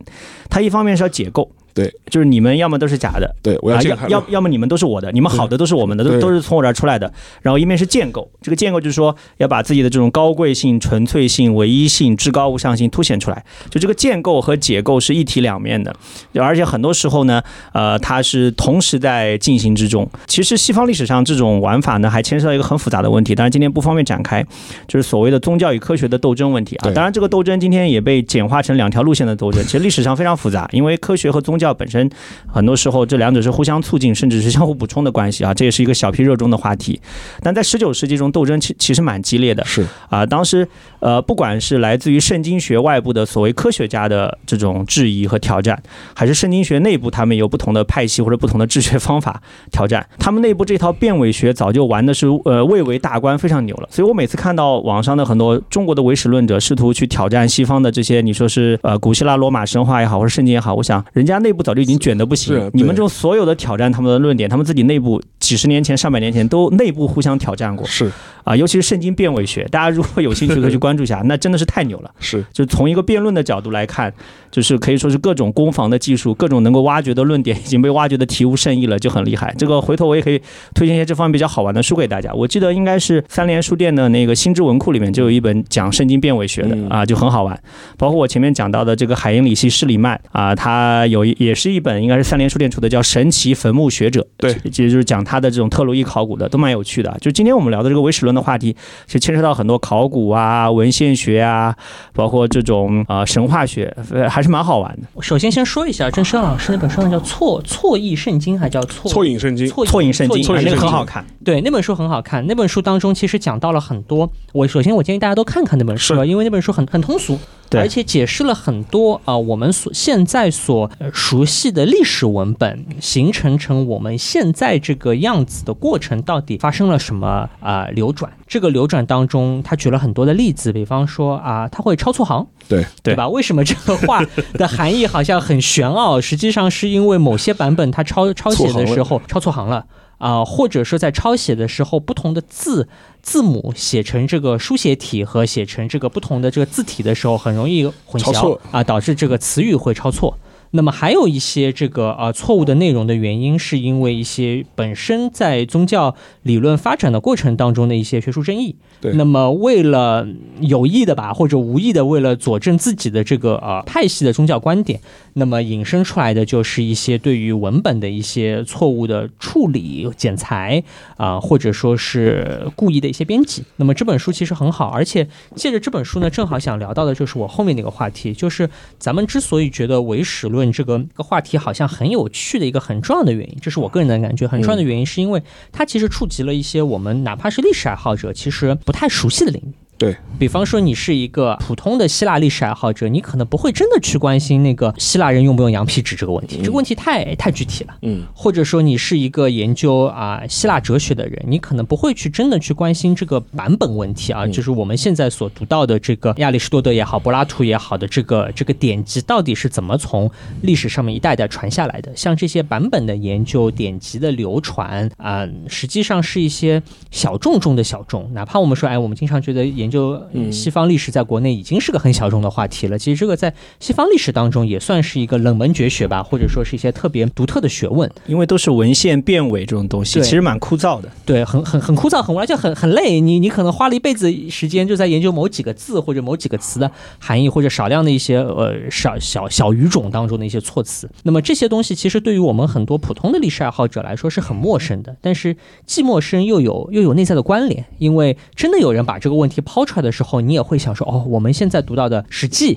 [0.49, 1.51] 它一方面是要解构。
[1.75, 7.13] 对，就是你们要么都是假的，对，我要要要要么你们都是我的，你们好的都是我们的，都都是从我这儿出来的。
[7.41, 13.45] 然后一面是建构，这个建构就是说要把自己的这种高贵性、纯粹性、唯一性、至高无上性凸显出来。
[13.71, 15.95] 就这个建构和解构是一体两面的，
[16.35, 20.09] 而且很多时候呢，呃，它是同时在进行之中。
[20.27, 24.45] 其实西方历史上这种玩法呢，还牵涉到一个很复杂的问题，当然今天不方便展开，
[24.87, 26.91] 就是所谓的宗教与科学的斗争问题啊。
[26.95, 32.11] 当然这个斗争今天也被简化成两条路线的斗争，其实历史上非常复杂，因为科学和宗教本身。
[32.47, 36.99] 很多时候这两者是互相促进，甚至是相互补充的关系啊，这也是一个小批热衷的话题。
[37.43, 40.25] 但在十九世纪中，斗争其其实蛮激烈的是啊。
[40.25, 40.67] 当时
[41.01, 45.83] 呃，不管是来自于圣经学外部的所谓科学家的这种质疑和挑战，
[46.15, 53.89] 还是圣经学内部他们有不同的派系或者不同的治学方法挑战，他们内部这套变伪学早就玩的是呃蔚为大观，非常牛了。
[53.91, 62.71] 所以我每次看到网上的很多中国的唯史论者试图去挑战西方的这些，你说是呃古希腊罗马神话也好，或者圣经也好，我想人家内部早就已经卷的不行。
[62.73, 68.11] 你们这种所有的挑战他们的论点，他们自己内部几十年前、上百年前都内部互相挑战过是
[68.45, 72.11] 啊，尤其是圣经辩伪学，大家如果有兴趣可以去关注一下，那真的是太牛了。
[72.19, 74.13] 是就从一个辩论的角度来看，
[74.51, 79.55] 就是可以说是各种攻防的技术，各种能够挖掘的论点已经被挖掘的体无圣意了，就很厉害。
[79.59, 80.41] 这个回头我也可以
[80.75, 82.33] 推荐一些这方面比较好玩的书给大家。
[82.33, 87.59] 我记得应该是三联书店的那个新知文库里面就有一本讲圣经辩伪学的嗯啊，就很好玩。
[87.97, 97.17] 包括我前面讲到的这个海因里希施里曼啊，他有一也是一本应该是三联书店出的叫《神奇坟墓学者》，对，其实就是讲他的这种特洛伊考古的，都蛮有趣的。
[97.21, 98.75] 就今天我们聊的这个唯史论的话题，
[99.07, 101.75] 其实牵涉到很多考古啊、文献学啊，
[102.13, 105.23] 包括这种呃神话学，呃还是蛮好玩的。
[105.23, 111.25] 首先先说一下郑生老师那本书呢叫错错译圣经，还叫错错引圣经，错错引圣经，错引啊那个圣经很好看。
[111.45, 112.47] 对，那本书很好看。
[112.47, 114.31] 那本书当中其实讲到了很多。
[114.53, 117.39] 我首先我建议大家都看看那本书，因为那本书很很通俗，对
[117.81, 128.33] 而且解释了很多啊、呃我们所现在所、呃熟悉的历史文本形成成我们现在这个样子的过程到底发生了什么啊、流转。
[128.47, 133.29] 这个流转当中，他举了很多的例子，比方说啊、他会抄错行，对对吧？
[133.29, 134.23] 为什么这个话
[134.55, 136.21] 的含义好像很玄奥？
[136.21, 139.87] 实际上是因为某些版本他抄抄写的时候抄错行了。
[140.23, 142.87] 啊、或者说在抄写的时候，不同的字
[143.23, 150.39] 字母写成这个书写体和写成这个不同的这个字体的时候，很容易混淆啊，导致这个词语会抄错。
[150.75, 158.77] 那么还有一些这个呃错误的内容的原因，是因为一些本身在宗教理论发展的过程当中的一些学术争议。
[158.99, 160.27] 对那么为了
[160.61, 164.99] 有意的吧，或者无意的，为了佐证自己的这个呃派系的宗教观点，
[165.35, 170.83] 那么引申出来的就是一些对于文本的一些错误的处理、剪裁
[171.17, 173.65] 啊、或者说是故意的一些编辑。
[173.77, 178.69] 那么这本书其实很好，而且借着这本书呢，正好想聊到的就是我后面那个话题，就是
[178.99, 189.73] 咱们之所以觉得唯史论这个个话题好像很有趣的一个很重要的原因，这是我个人的感觉，很重要的原因是因为它其实触及了一些我们哪怕是历史爱好者其实不太熟悉的领域。
[189.99, 197.95] 对，比方说你是一个普通的希腊历史爱好者，你可能不会真的去关心那个希腊人用不用羊皮纸这个问题，这个问题太太具体了。
[198.03, 210.29] 嗯，或者说你是一个研究啊希腊哲学的人，你可能不会去真的去关心这个版本问题啊，就是我们现在所读到的这个亚里士多德也好，柏拉图也好的这个这个典籍到底是怎么从
[210.63, 212.11] 历史上面一代代传下来的？
[212.17, 218.29] 像这些版本的研究、典籍的流传啊、实际上是一些小众中的小众。
[218.35, 228.11] 哪怕我们说，哎，我们经常觉得研究嗯西方历史在国内已经是个很小众的话题了，其实这个在西方历史当中也算是一个冷门绝学吧，或者说是一些特别独特的学问。
[228.27, 231.09] 因为都是文献变伪这种东西，其实蛮枯燥的。
[231.27, 233.21] 对，很很很枯燥，很无聊，就很很累。
[233.21, 241.11] 你你可能花了一辈子时间就在研究某几个字或者某几个词的含义，或者少量的一些呃少小小语种当中的一些措辞。
[241.25, 247.85] 那么这些东西其实对于我们很多普通的历史爱好者来说是很陌生的，但是既陌生又有又有内在的关联。
[247.99, 252.75] 因为真的有人把这个问题抛出来的时候，你也会想说，哦，我们现在读到的《史记》。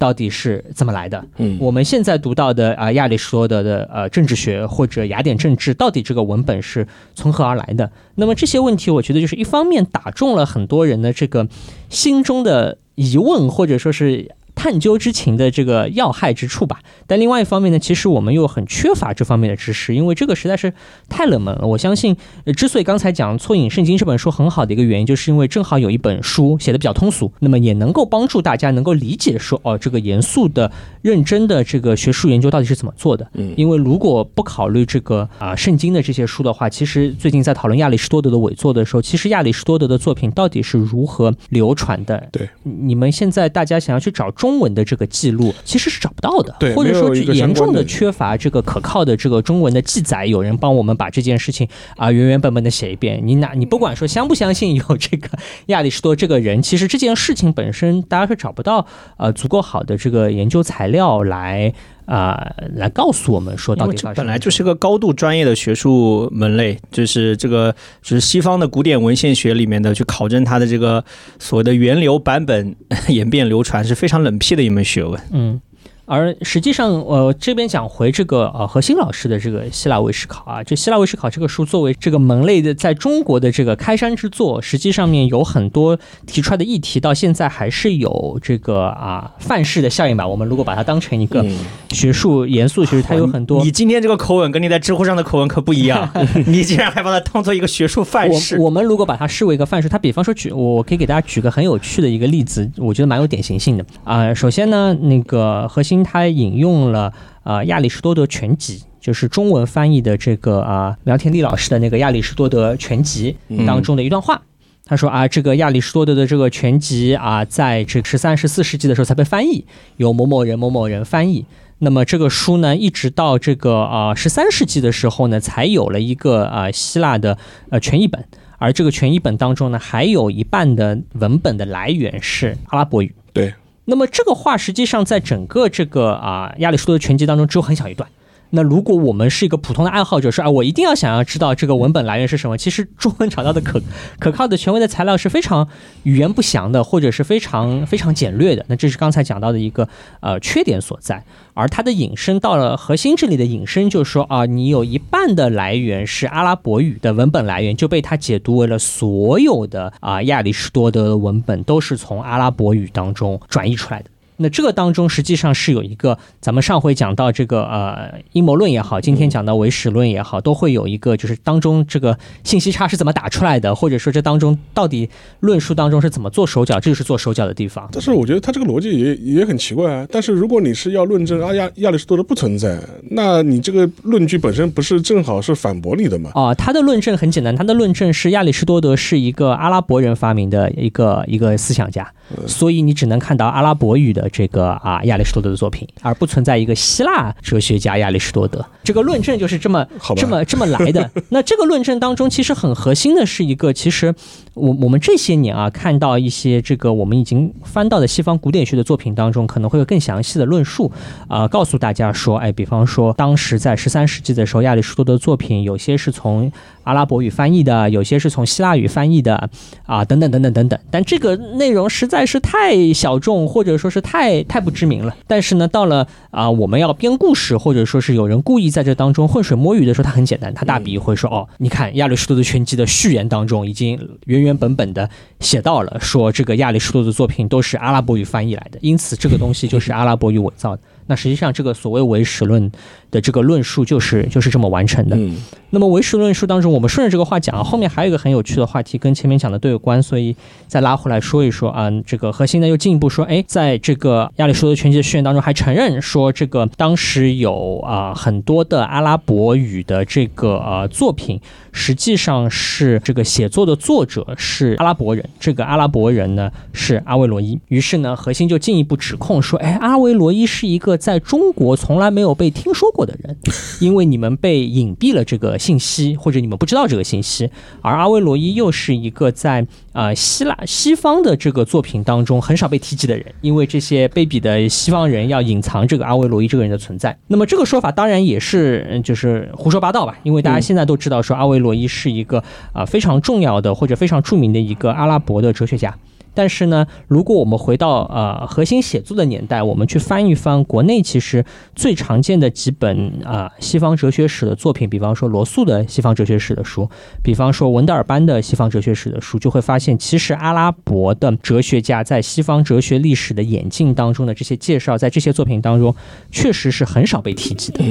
[0.00, 1.24] 到底是怎么来的？
[1.38, 7.90] 嗯我们现在读到的啊、亚里士多德的呃政治学或者雅典政治，到底这个文本是从何而来的？
[8.14, 11.48] 那么这些问题，我觉得就是一方面打中了很多人的这个
[11.88, 14.30] 心中的疑问，或者说是。
[14.58, 20.74] 探究之情的这个要害之处吧，但另外一方面呢，其实我们又很缺乏这方面的知识，因为这个实在是
[21.08, 21.64] 太冷门了。
[21.64, 33.30] 我相信，呃之所以刚才讲《错引圣经》这本书很好的一个原因，就是因为正好有一本书写的比较通俗，那么也能够帮助大家能够理解说，哦，这个严肃的、认真的这个学术研究到底是怎么做的。
[33.34, 42.28] 嗯因为如果不考虑这个啊、圣经的这些书的话，其实最近在讨论亚里士多德的伪作的时候，其实亚里士多德的作品到底是如何流传的？
[42.32, 53.20] 对，你们现在大家想要去找中文的这个记录，其实是找不到的，对或者说严重的的缺乏这个可靠的这个中文的记载，有人帮我们把这件事情啊、原原本本的写一遍。
[53.22, 55.28] 你哪你不管说相不相信有这个
[55.66, 58.84] 亚里士多这个人，其实这件事情本身大家是找不到
[59.16, 61.72] 呃足够好的这个研究材料来
[62.08, 67.70] 啊、来告诉我们说到底发生这本来就是个高度专业的学术门类，就是这个
[68.02, 71.04] 就是西方的古典文献学里面的去考证它的这个
[71.38, 72.74] 所谓的源流版本
[73.08, 75.20] 演变流传是非常冷僻的一门学问。
[75.32, 75.60] 嗯。
[76.08, 90.26] 而实际上，呃，这边讲回这个呃何欣老师的这个希腊唯史考啊，这希腊唯史考这个书作为这个门类的在中国的这个开山之作，实际上面有很多提出来的议题，到现在还是有这个啊范式的效应吧。
[90.26, 91.54] 我们如果把它当成一个嗯
[91.90, 96.10] 学术严肃学术，它有很多你今天这个口吻跟你在知乎上的口吻可不一样，
[96.46, 98.56] 你竟然还把它当做一个学术范式。
[98.56, 108.82] 我我们如果把它视为一个范式，它比方说举，我可以给大家举个很有趣的一个例子，我觉得蛮有典型性的啊、首先呢，那个核心它引用了啊、亚里士多德全集。
[109.00, 113.34] 就是中文翻译的这个啊苗天丽老师的那个《亚里士多德全集》
[113.64, 114.42] 当中的一段话，
[114.84, 119.64] 他说啊，这个亚里士多德的这个全集啊，在这十三、十四世纪的时候才被翻译，
[119.96, 121.46] 由某某人某某人翻译。
[121.78, 127.38] 那么这个书呢，一直到这个啊十三世纪的时候呢，才有了一个啊希腊的
[127.70, 128.22] 呃全译本。
[128.58, 133.14] 而这个全译本当中呢，还有一半的文本的来源是阿拉伯语。
[133.32, 133.54] 对，
[133.90, 138.08] 那么这个话实际上在整个这个啊亚里士多德全集当中只有很小一段。
[138.50, 143.80] 那如果我们是一个普通的爱好者，说啊，我一定要想要知道这个文本来源是什么，其实中文找到的可
[144.18, 145.68] 可靠的权威的材料是非常
[146.04, 148.64] 语言不详的，或者是非常非常简略的。
[148.68, 149.88] 那这是刚才讲到的一个
[150.20, 151.24] 呃缺点所在。
[151.54, 164.08] 而它的引申到了核心这里的引申，就是说啊，你有一半的来源是阿拉伯语的文本来源，就被它解读为了所有的啊亚里士多德的文本都是从阿拉伯语当中转译出来的。
[164.38, 175.08] 那这个当中实际上是有一个，咱们上回讲到这个呃阴谋论也好，今天讲到唯史论也好，都会有一个就是当中这个信息差是怎么打出来的，或者说这当中到底
[175.40, 177.88] 论述当中是怎么做手脚，这就是做手脚的地方。
[177.92, 180.06] 但是我觉得他这个逻辑也也很奇怪啊。
[180.10, 182.78] 但是如果你是要论证阿亚亚里士多德不存在，
[183.10, 186.30] 那你这个论据本身不是正好是反驳你的吗？
[186.34, 192.08] 啊、他的论证很简单，他的论证是亚里士多德是一个阿拉伯人发明的一个一个思想家，
[192.46, 198.64] 所以你只能看到阿拉伯语的这个啊亚里士多德的作品，而不存在一个希腊哲学家亚里士多德。
[198.84, 201.10] 这个论证就是这么这么这么来的。
[201.28, 204.14] 那这个论证当中，其实很核心的是一个，其实
[204.58, 210.90] 我我们这些年啊看到一些这个我们已经翻到的西方古典学的作品当中，可能会有更详细的论述，
[211.28, 216.50] 啊、告诉大家说，哎，比方说当时在十三世纪的时候，亚里士多德的作品有些是从
[216.82, 219.48] 阿拉伯语翻译的，有些是从希腊语翻译的，
[219.86, 220.78] 啊，等等等等等等。
[220.90, 225.16] 但这个内容实在是太小众，或者说是太太不知名了。
[225.26, 235.08] 但是呢，到了啊、我们要编故事，或者说是有人故意在这当中浑水摸鱼的时候，它很简单，他大笔一挥说，哦，你看亚里士多德全集的序言当中已经原原本本的
[235.40, 240.82] 写到了，说这个亚里士多德的作品都是阿拉伯语翻译来的，因此这个东西就是阿拉伯语伪造的。
[241.06, 242.70] 那实际上，这个所谓伪史论
[243.10, 245.16] 的这个论述就是就是这么完成的。
[245.16, 245.36] 嗯，
[245.70, 250.34] 那么唯识论述当中，我们顺着这个话讲啊，后面还有一个很有趣的话题，跟前面讲的都有关，所以
[250.66, 251.90] 再拉回来说一说啊。
[252.06, 261.40] 这个核心呢又进一步说，哎，在这个亚里士多德全集的序言当中，还承认说这个当时有啊、很多的阿拉伯语的这个呃作品，
[261.72, 267.58] 实际上是这个写作的作者是阿拉伯人，这个阿拉伯人呢是阿维罗伊。
[267.68, 273.36] 于是呢，核心就进一步指控说，哎，阿维罗伊是一个在中国从来没有被听说过过的人，
[273.78, 277.48] 因为你们被隐蔽了这个信息，或者你们不知道这个信息，
[277.80, 287.16] 而阿维罗伊又是一个在呃希腊西方的这个作品当中很少被提及的人，因为这些卑鄙的西方人要隐藏这个阿维罗伊这个人的存在。
[287.28, 292.42] 那么这个说法当然也是就是胡说八道吧，因为大家现在都知道说阿维罗伊是一个
[292.72, 295.96] 啊、非常重要的或者非常著名的一个阿拉伯的哲学家。
[296.38, 306.88] 但是呢，如果我们回到呃核心写作的年代，我们去翻一翻国内其实最常见的几本啊、西方哲学史的作品，比方说罗素的西方哲学史的书，
[307.24, 315.92] 比方说文德尔班的西方哲学史的书，就会发现，其实阿拉伯的哲学家在西方哲学历史的演进当中的这些介绍，在这些作品当中，
[316.30, 317.82] 确实是很少被提及的。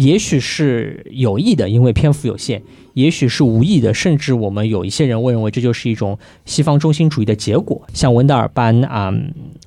[0.00, 2.58] 也许是有意的，因为篇幅有限；
[2.94, 7.82] 也许是无意的，甚至我们有一些人会认为这就是一种西方中心主义的结果。
[7.92, 9.12] 像文德尔班啊、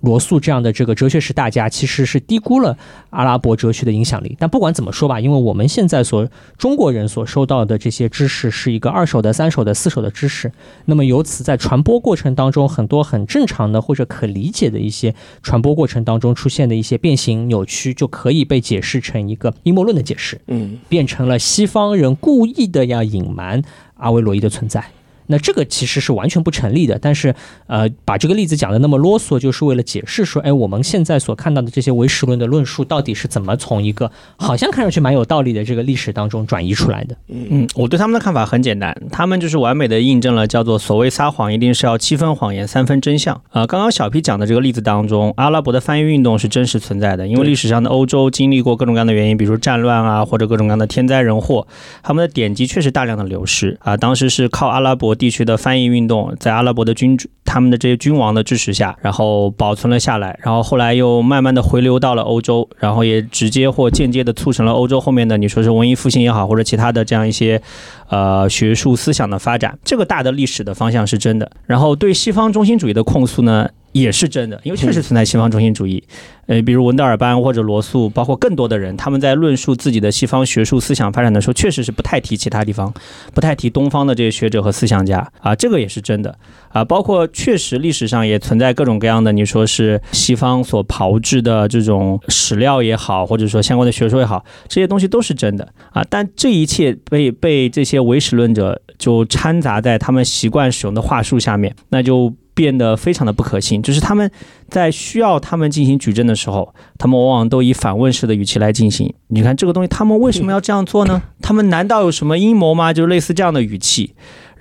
[0.01, 2.75] 罗素这样的这个哲学史大家，其实是低估了
[3.11, 4.35] 阿拉伯哲学的影响力。
[4.39, 6.27] 但不管怎么说吧，因为我们现在所
[6.57, 10.51] 中国人所收到的这些知识是一个二手的、三手的、四手的知识，
[10.85, 15.13] 那么由此在传播过程当中，很多很正常的或者可理解的一些
[15.43, 20.22] 传播过程当中出现的一些变形扭曲，就可以被解释成一个阴谋论的解释。
[20.47, 23.61] 嗯，变成了西方人故意的要隐瞒
[23.95, 24.83] 阿维罗伊的存在。
[25.27, 27.33] 那这个其实是完全不成立的，但是
[27.67, 37.15] 呃，把这个例子讲的那么啰嗦，就是为了解释说，哎，我们现在所看到的这些唯识论的论述，到底是怎么从一个好像看上去蛮有道理的这个历史当中转移出来的？
[37.27, 43.41] 嗯，我对他们的看法很简单，他们就是完美的印证了叫做所谓撒谎一定是要七分谎言三分真相。
[43.51, 51.67] 呃，刚刚小 P 讲的这个例子当中，阿拉伯的翻译运动是真实存在的，因为历史上的欧洲经历过各种各样的原因，比如战乱啊，或者各种各样的天灾人祸，
[52.01, 53.95] 他们的典籍确实大量的流失啊。
[53.95, 67.61] 当时是靠阿拉地区的翻译运动，在阿拉伯的君主他们的这些君王的支持下，然后保存了下来，然后后来又慢慢的回流到了欧洲，然后也直接或间接的促成了欧洲后面的你说是文艺复兴也好，或者其他的这样一些
[68.09, 71.51] 呃学术思想的发展，这个大的历史的方向是真的。
[71.65, 76.03] 然后对西方中心主义的控诉呢，也是真的，因为确实存在西方中心主义。
[76.45, 82.93] 呃，比如文德尔班或者罗素，包括更多的人，他们在论述自己的西方学术思想发展的时候，确实是不太提其他地方，
[83.33, 86.37] 不太提东方的这些学者和思想家啊，这个也是真的
[86.67, 86.83] 啊。
[86.83, 96.03] 包括确实历史上也存在各种各样的，你说是西方所炮制的这种史料也好，或者说相关的学说也好，这些东西都是真的啊。
[96.09, 102.33] 但这一切被被这些唯史论者就掺杂在他们习惯使用的话术下面，那就。
[102.53, 104.29] 变得非常的不可信，就是他们
[104.69, 109.13] 在需要他们进行举证的时候，他们往往都以反问式的语气来进行。
[109.27, 111.21] 你看这个东西，他们为什么要这样做呢？
[111.41, 112.93] 他们难道有什么阴谋吗？
[112.93, 114.13] 就类似这样的语气。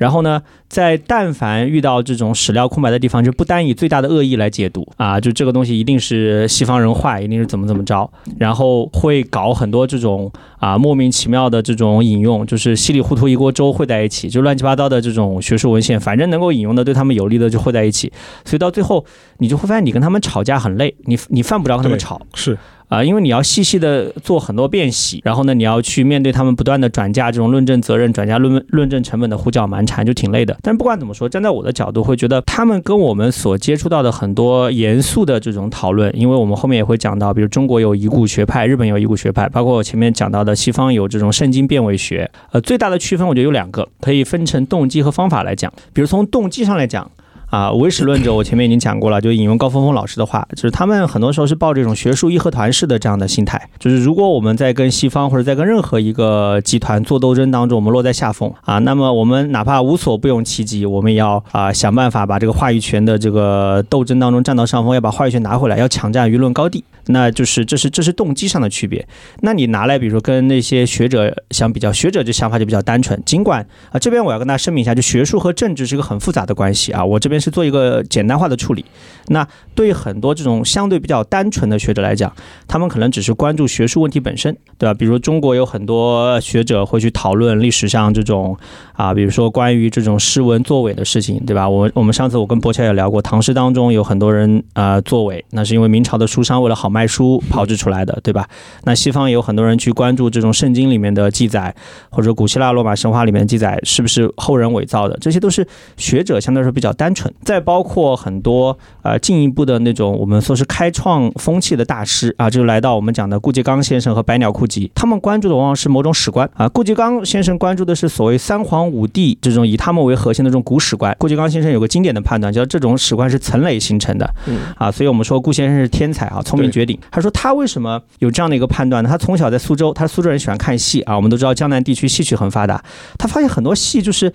[0.02, 10.28] 然后呢，在但凡遇到这种史料空白的地方，就不单以最大的恶意来解读啊，就这个东西一定是西方人坏，一定是怎么怎么着，然后会搞很多这种
[10.58, 18.12] 啊莫名其妙的这种引用，就是稀里糊涂一锅粥烩在一起，就乱七八糟的这种学术文献，反正能够引用的对他们有利的就烩在一起，
[18.44, 19.04] 所以到最后
[19.38, 22.20] 你就会发现你跟他们吵架很累，你你犯不着跟他们吵。
[22.34, 22.58] 是
[22.92, 30.54] 啊，因为你要细细的做很多辨析，然后呢，你要去面对他们不断的转嫁这种论证责任、转嫁论论证成本的胡搅蛮缠，就挺累的。
[30.60, 42.30] 但不管怎么说，站在我的角度，会觉得他们跟我们所接触到的很多严肃的这种讨论，因为我们后面也会讲到，比如中国有遗骨学派，日本有遗骨学派，包括我前面讲到的西方有这种圣经变伪学。
[42.50, 45.72] 呃，最大的区分我觉得有两个，可以分成动机和方法来讲。
[45.94, 47.10] 比如从动机上来讲。
[47.52, 69.06] 啊，唯史论者，我前面已经讲过了，就引用高峰峰老师的话，就是他们很多时候是抱这种学术义和团式的这样的心态，就是如果我们在跟西方或者在跟任何一个集团做斗争当中，我们落在下风啊，那么我们哪怕无所不用其极，我们也要啊想办法把这个话语权的这个斗争当中占到上风，要把话语权拿回来，要抢占舆论高地，那就是这是这是动机上的区别。
[69.40, 78.84] 那你拿来比如说跟那些学者相比较，学者这想法就比较单纯，尽管啊这边我要跟大家声明一下，就学术和政治是一个很复杂的关系啊，我这边是做一个简单化的处理。
[79.28, 82.32] 那对于很多这种相对比较单纯的学者来讲，
[82.66, 84.92] 他们可能只是关注学术问题本身，对吧？
[84.92, 88.56] 比如中国有很多学者会去讨论历史上这种
[88.94, 91.68] 啊，比如说关于这种诗文作伪的事情，对吧？
[91.68, 98.48] 我我们上次我跟博乔也聊过，唐诗当中有很多人啊、呃作伪，那是因为明朝的书商为了好卖书炮制出来的，对吧？
[98.84, 101.74] 那西方也有很多人去关注这种圣经里面的记载，
[102.10, 105.66] 或者古希腊罗马神话里面的记载是不是后人伪造的，这些都是
[105.96, 107.31] 学者相对来说比较单纯。
[107.44, 116.68] 再包括很多呃进一步的那种我们说是开创风气的大师啊，就来到我们讲的顾颉刚先生和百鸟库吉，他们关注的往往是某种史观啊。
[116.68, 121.14] 顾颉刚先生关注的是所谓三皇五帝这种以他们为核心的这种古史观。
[121.18, 124.28] 顾颉刚先生有个经典的判断，叫这种史观是层累形成的。
[124.46, 126.98] 嗯啊，所以我们说顾先生是天才啊，聪明绝顶。
[127.10, 129.08] 他说他为什么有这样的一个判断呢？
[129.10, 131.16] 他从小在苏州，他是苏州人，喜欢看戏啊。
[131.16, 132.82] 我们都知道江南地区戏曲很发达，
[133.18, 134.32] 他发现很多戏就是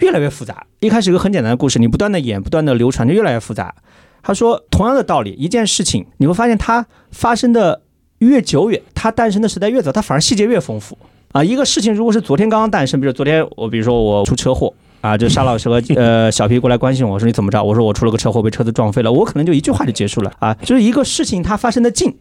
[0.00, 0.66] 越来越复杂。
[0.80, 3.74] 一开始一个很简单的故事，你不断的演，不断的流传，就越来越复杂。
[4.22, 7.82] 他说，同样的道理，一件事情你会发现它发生的
[8.18, 10.98] 越久远，它诞生的时代越早，它反而细节越丰富
[11.32, 11.42] 啊。
[11.42, 14.72] 一个事情如果是昨天刚刚诞生，比如昨天我比如说我出车祸。
[15.00, 17.64] 啊，就沙老师和 呃小皮过来关心我说你怎么着？
[17.64, 19.10] 我说我出了个车祸，被车子撞飞了。
[19.10, 22.14] 我可能就一句话就结束了啊，就是一个事情它发生的近，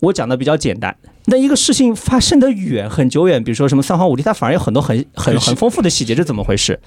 [0.00, 0.94] 我讲的比较简单。
[1.26, 6.80] 那一个事情发生的远很久远，比如说什么三皇五帝，它反而有很多很很很丰富的细节，这怎么回事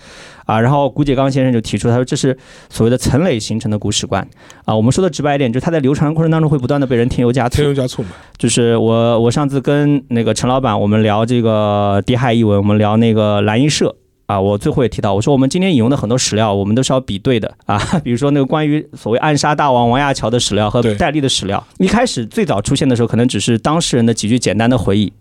[0.46, 0.60] 啊？
[0.60, 2.38] 然后古颉刚先生就提出，他说这是
[2.70, 4.28] 所谓的层累形成的古史观
[4.66, 4.76] 啊。
[4.76, 7.68] 我们说的直白一点，就是它在流传的过程当中会不断的被人添油加醋添。
[7.68, 8.10] 油加醋嘛。
[8.38, 13.96] 就是我我上次跟那个陈老板我们聊这个《谍海译文》，我们聊那个蓝衣社。
[14.34, 17.80] 啊，我最后也提到，我说我们今天引用的很多史料，我们都是要比对的啊。
[18.04, 25.14] 比如说那个关于所谓暗杀大王王亚樵的史料和戴笠的史料，一开始最早出现的时候，可能只是当事人的几句简单的回忆。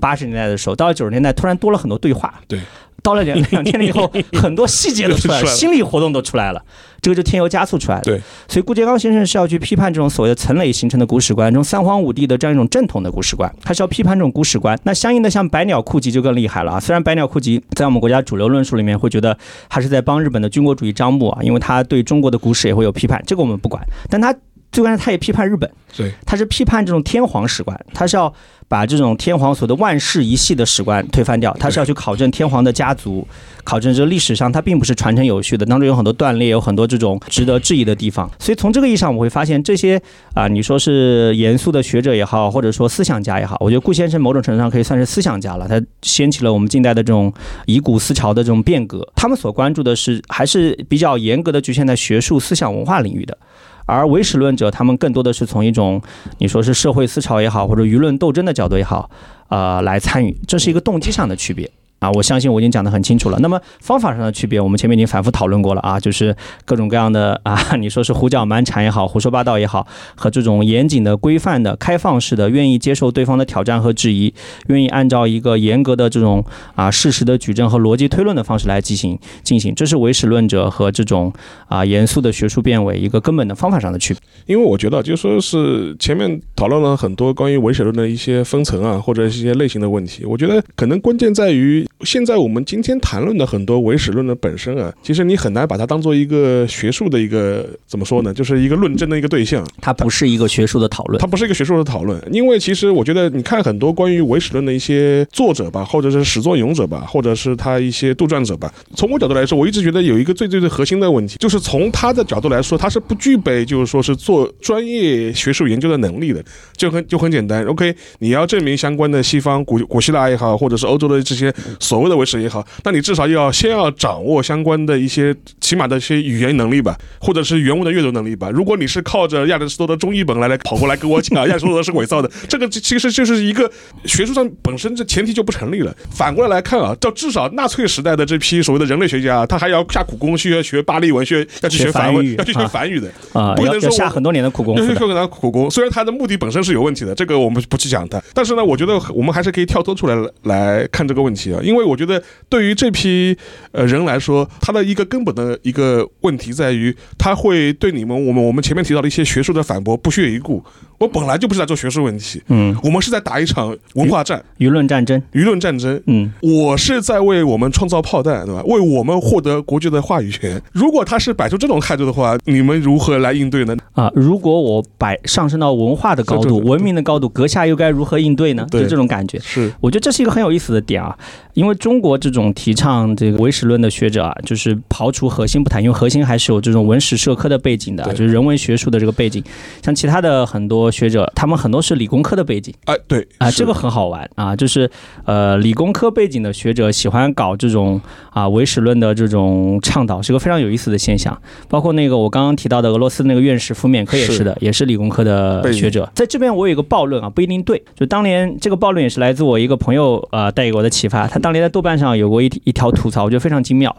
[0.00, 2.34] 八十年代的时候，到了九十年代，突然多了很多对话。
[2.48, 2.58] 对，
[3.06, 6.60] 到了 两两千年以后，很多细节都出来了，心理活动都出来了，
[7.00, 8.02] 这个就添油加醋出来了。
[8.02, 14.76] 对，所以顾颉刚先生是要去批判这种所谓的层累形成的古史观，这种三皇五帝的这样一种正统的古史观，他是要批判这种古史观。
[14.82, 16.80] 那相应的，像百鸟库集就更厉害了啊！
[16.80, 19.38] 虽然百鸟库集在我们国家主流论述里面会觉得
[19.68, 23.80] 他是在帮日本的军国主义张目啊，因为他对中国的古史也会有批判，这个我们不管，
[24.10, 24.34] 但他。
[24.72, 28.32] 最关键，他也批判日本，对，他是批判这种天皇史观，他是要
[28.68, 33.26] 把这种天皇所的万世一系的史观推翻掉，他是要去考证天皇的家族，
[33.64, 38.30] 考证这个历史上他并不是传承有序的，当中有很多断裂，有很多这种值得质疑的地方。
[38.38, 40.00] 所以从这个意义上，我会发现这些
[40.34, 47.32] 啊，你说是严肃的学者也好，或者说思想家也好，我觉得顾先生某种程度上可以算是思想家了，他掀起了我们近代的这种
[47.64, 49.06] 以古思潮的这种变革。
[49.14, 53.38] 他们所关注的是还是比较严格的局限在学术、思想、文化领域的。
[53.86, 56.02] 而唯史论者，他们更多的是从一种
[56.38, 59.08] 你说是社会思潮也好，或者舆论斗争的角度也好，
[59.48, 61.70] 呃，来参与，这是一个动机上的区别。
[61.98, 63.38] 啊，我相信我已经讲得很清楚了。
[63.40, 66.34] 那么方法上的区别，我们前面已经反复讨论过了啊，就是
[66.64, 74.32] 各种各样的啊，你说是胡搅蛮缠也好，胡说八道也好，和这种严谨的、规范的、开放式的，愿意接受对方的挑战和质疑，
[74.68, 76.44] 愿意按照一个严格的这种
[76.74, 81.32] 啊事实的举证和逻辑推论的方式来进行进行，这是唯史论者和这种
[81.66, 84.20] 啊严肃的学术辩伪一个根本的方法上的区别。
[84.46, 90.24] 因为我觉得，就说是前面讨论了很多关于唯史论的一些分层啊，或者一些类型的问题。
[90.24, 99.66] 我觉得可能关键在于现在我们今天谈论的很多唯史论的本身啊，其实你很难把它当做一个学术的一个怎么说呢，就是一个论证的一个对象。
[99.80, 116.44] 它不是一个学术的讨论它，不是一个学术的讨论，因为其实我觉得，你看很多关于唯史论的一些作者吧，或者是始作俑者吧，或者是他一些杜撰者吧，从我角度来说，我一直觉得有一个最最最核心的问题，就是从他的角度来说，他是不具备就是说是做专业学术研究的能力的，
[116.76, 117.64] 就很就很简单。
[117.64, 128.50] OK，你要证明相关的西方古古希腊也好，或者是欧洲的这些所谓的维持也好，那你至少要先要掌握相关的一些起码的一些语言能力吧，或者是原文的阅读能力吧。
[128.50, 133.70] 如果你是靠着亚里士多德中译本来来跑过来跟我讲 亚里士多德是伪造的，这个其实就是一个
[134.04, 135.94] 学术上本身这前提就不成立了。
[136.10, 143.10] 反过来来看啊，到至少纳粹时代的这批所谓的人类学家啊，他还要下苦功去要学巴黎文，学要去学梵文要去学啊梵语的。
[143.32, 144.76] 啊，不能说下很多年的苦功。
[144.76, 144.94] 要去
[145.28, 153.36] 苦功，虽然他的目的本身是有问题的，这个我们不去讲它，但是呢，我觉得我们还是可以跳脱出来来看这个问题啊，因为我觉得对于这批
[153.72, 160.64] 呃人来说，他的一个根本的一个问题在于，他会对你们我们我们前面提到的一些学术的反驳不屑一顾。
[160.98, 166.00] 我本来就不是在做学术问题，嗯，我们是在打一场文化战、舆论战争，舆论战争。
[166.06, 168.62] 嗯，我是在为我们创造炮弹，对吧？
[168.64, 170.60] 为我们获得国际的话语权。
[170.72, 173.76] 如果他是摆出这种态度的话，你们如何来应对呢？
[173.92, 178.66] 啊，如果我摆上升到文化的高度、文明的高度，阁下又该如何应对呢？
[178.70, 179.38] 对就这种感觉。
[179.40, 181.16] 是我觉得这是一个很有意思的点啊，
[181.54, 189.44] 因为中国这种提倡这个唯史论的学者啊，就是刨除核心不谈，因为核心还是有这种文史社科的背景的，就是人文学术的这个背景。
[189.82, 194.90] 像其他的很多学者，他们很多是理工科的背景哎，对啊，这个很好玩啊，就是
[195.24, 201.36] 呃，理工科背景的学者喜欢搞这种啊唯史论的这种倡导，是个非常有意思的现象。
[201.68, 206.10] 包括那个我刚刚提到的俄罗斯那个院士福缅科也是的，也是理工科的学者。
[206.14, 211.26] 在这边我有一个暴论啊，不一定对，就当年这个暴论也是来自我一个朋友呃带给我的启发。
[211.26, 213.94] 他当年在豆瓣上有过一一条吐槽，我觉得非常精妙。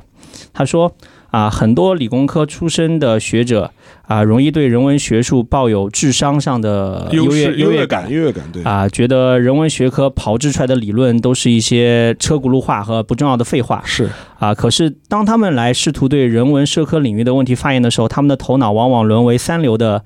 [0.53, 0.91] 他说
[1.31, 3.71] 啊，很多理工科出身的学者
[4.07, 8.09] 啊，容易对人文学术抱有智商上的优越优越感，。
[8.09, 8.63] 优越感，对。
[8.63, 13.81] 啊，觉得人文学科炮制出来的理论都是一些车轱辘话和不重要的废话。
[13.85, 14.09] 是
[14.39, 14.53] 啊。
[14.53, 20.03] 可是当他们来试图对人文社科领域的问题发言的时候，他们的头脑往往沦为三流的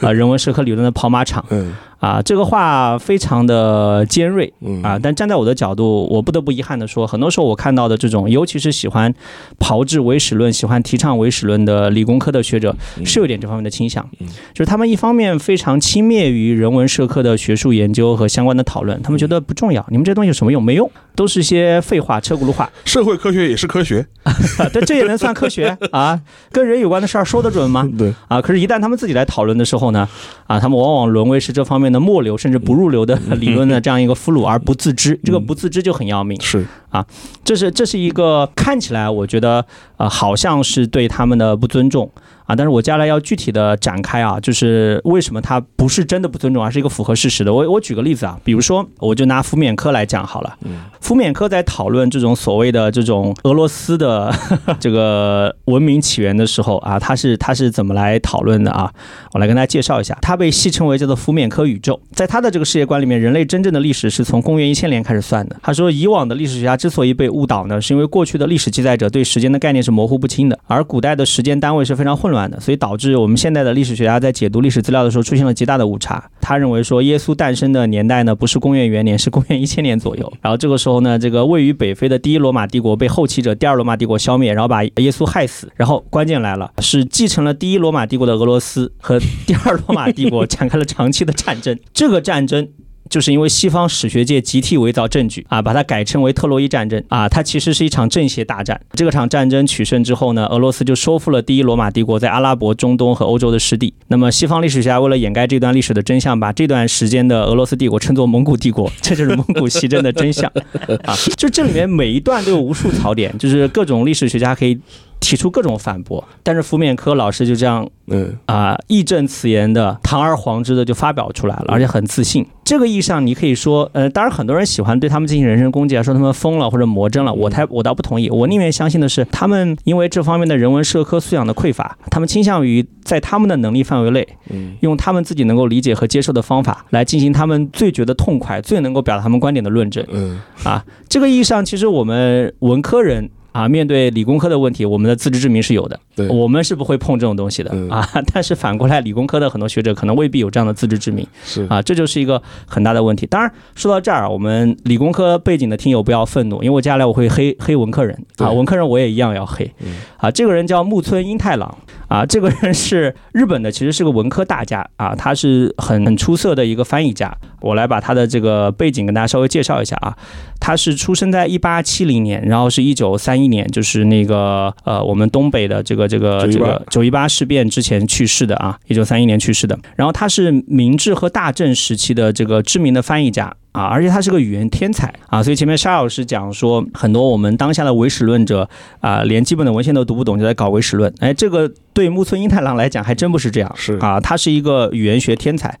[0.00, 2.20] 呃人文社科理论的跑马场嗯啊。
[2.22, 9.12] 这个话非常的尖锐嗯啊，但站在我的角度，我不得不遗憾的说，很多时候我看到的这种，尤其是喜欢
[9.58, 12.74] 炮制唯史论、喜欢提倡唯史论的理工科的学者，
[13.04, 20.62] 是有点这方面的倾向嗯，就是他们一方面非常轻蔑于人文社科的学术研究和相关的讨论，他们觉得不重要，你们这东西有什么用？
[20.62, 22.70] 没用，都是些废话、车轱辘话。
[22.84, 24.06] 社会科学也是科学，
[24.72, 26.20] 但这也能算科学 啊？
[26.52, 27.84] 跟人有关的事儿说得准吗？
[27.98, 30.08] 对，啊，可是，一旦他们自己来讨论的时候呢，
[30.46, 35.18] 啊，他们往往沦为是这方面的末流甚至不入流的理论的这样一个俘虏而不自知。
[35.24, 36.40] 这个不自知就很要命。
[36.40, 37.04] 是啊
[37.42, 39.66] 这是这是一个看起来我觉得
[39.96, 42.08] 呃好像是对他们的不尊重
[42.44, 47.52] 啊，但是我接下来要具体的展开啊，就是为什么他不是真的不尊重，而是一个符合事实的。
[47.52, 50.56] 我我举个例子啊，比如说我就拿福缅科来讲好了，
[51.00, 54.32] 福缅科在讨论这种所谓的这种俄罗斯的
[54.78, 58.92] 这个文明起源的时候啊，他是他是怎么来讨论的啊？
[59.32, 62.00] 我来跟大家介绍一下，他被戏称为叫做福缅科宇宙。
[62.12, 65.56] 在他的这个世界观里面，人类真正的历史是从公元一千年开始算的。
[65.62, 76.22] 他说，以往的历史学家之所以被误导呢，是因为过去的历史记载者对时间的概念是模糊不清的，而古代的时间单位是非常混乱的，所以导致我们现在的历史学家在解读历史资料的时候出现了极大的误差。
[76.40, 80.32] 他认为说，耶稣诞生的年代呢，不是公元元年，是公元一千年左右。
[80.42, 85.70] 然后这个时候呢，这个位于北非的第一罗马帝国被后起者第二罗马帝国消灭，然后把耶稣害死。
[85.76, 91.78] 然后关键来了，是继承了第一罗马帝国的俄罗斯和第二罗马帝国展开了长期的战争。
[91.94, 92.68] 这个战争。
[93.10, 98.80] 就是因为西方史学界集体伪造证据啊，把它改称为特洛伊战争啊，它其实是一场正邪大战。
[98.92, 103.92] 这个场战争取胜之后呢，俄罗斯就收复了第一罗马帝国在阿拉伯、中东和欧洲的失地。
[104.08, 110.50] 那么西方历史学家为了掩盖这段历史的真相，把这段时间的俄罗斯帝国称作蒙古帝国，这就是蒙古西征的真相
[111.04, 111.14] 啊。
[111.36, 114.78] 就这里面每一段都有无数槽点，就是各种历史学家可以
[115.24, 122.46] 提出各种反驳，但是福缅科老师就这样嗯啊、义正辞严的、堂而皇之的就发表出来了，而且很自信。
[122.62, 127.32] 这个意义上，你可以说，呃，当然很多人喜欢对他们进行人身攻击啊，说他们疯了或者魔怔了。
[127.32, 140.04] 我太我倒不同意，我宁愿相信的是，他们因为这方面的人文社科素养的匮乏，他们倾向于在他们的能力范围内，嗯用他们自己能够理解和接受的方法来进行他们最觉得痛快、最能够表达他们观点的论证。
[140.12, 146.28] 嗯啊，这个意义上，其实我们文科人啊，面对理工科的问题，我们的自知之明是有的，对。
[146.28, 147.88] 我们是不会碰这种东西的、嗯。
[147.88, 148.04] 啊。
[148.34, 151.24] 但是反过来，理工科的很多学者可能未必有这样的自知之明。
[151.44, 151.64] 是。
[151.70, 153.24] 啊，这就是一个很大的问题。
[153.26, 159.70] 当然，说到这儿，我们理工科背景的听友不要愤怒，因为我接下来我会黑黑文科人啊，文科人我也一样要黑。
[159.86, 159.94] 嗯。
[160.16, 160.28] 啊。
[160.28, 161.78] 这个人叫木村英太郎
[162.14, 167.36] 啊，这个人是日本的，其实是个文科大家啊，他是很很出色的一个翻译家。
[167.60, 170.16] 我来把他的这个背景跟大家稍微介绍一下啊。
[170.60, 179.76] 他是出生在一八七零年，然后是一九三一年，就是那个呃我们东北的这个这个这个九一八事变之前去世的啊，一九三一年去世的。
[179.96, 183.52] 然后他是明治和大正时期的这个知名的翻译家。
[183.74, 188.68] 啊，而且他是个语言天才啊，所以前面沙老师讲说，很多我们当下的唯史论者
[189.00, 191.12] 啊，连基本的文献都读不懂，就在搞唯史论。
[191.18, 193.98] 哎，这个对木村英太郎来讲还真不是这样，是。
[193.98, 195.76] 啊，他是一个语言学天才，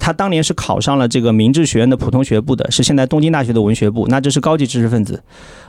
[0.00, 5.22] 他当年是考上了这个明治学院的普通学部的，是现在东京大学的文学部，那这是高级知识分子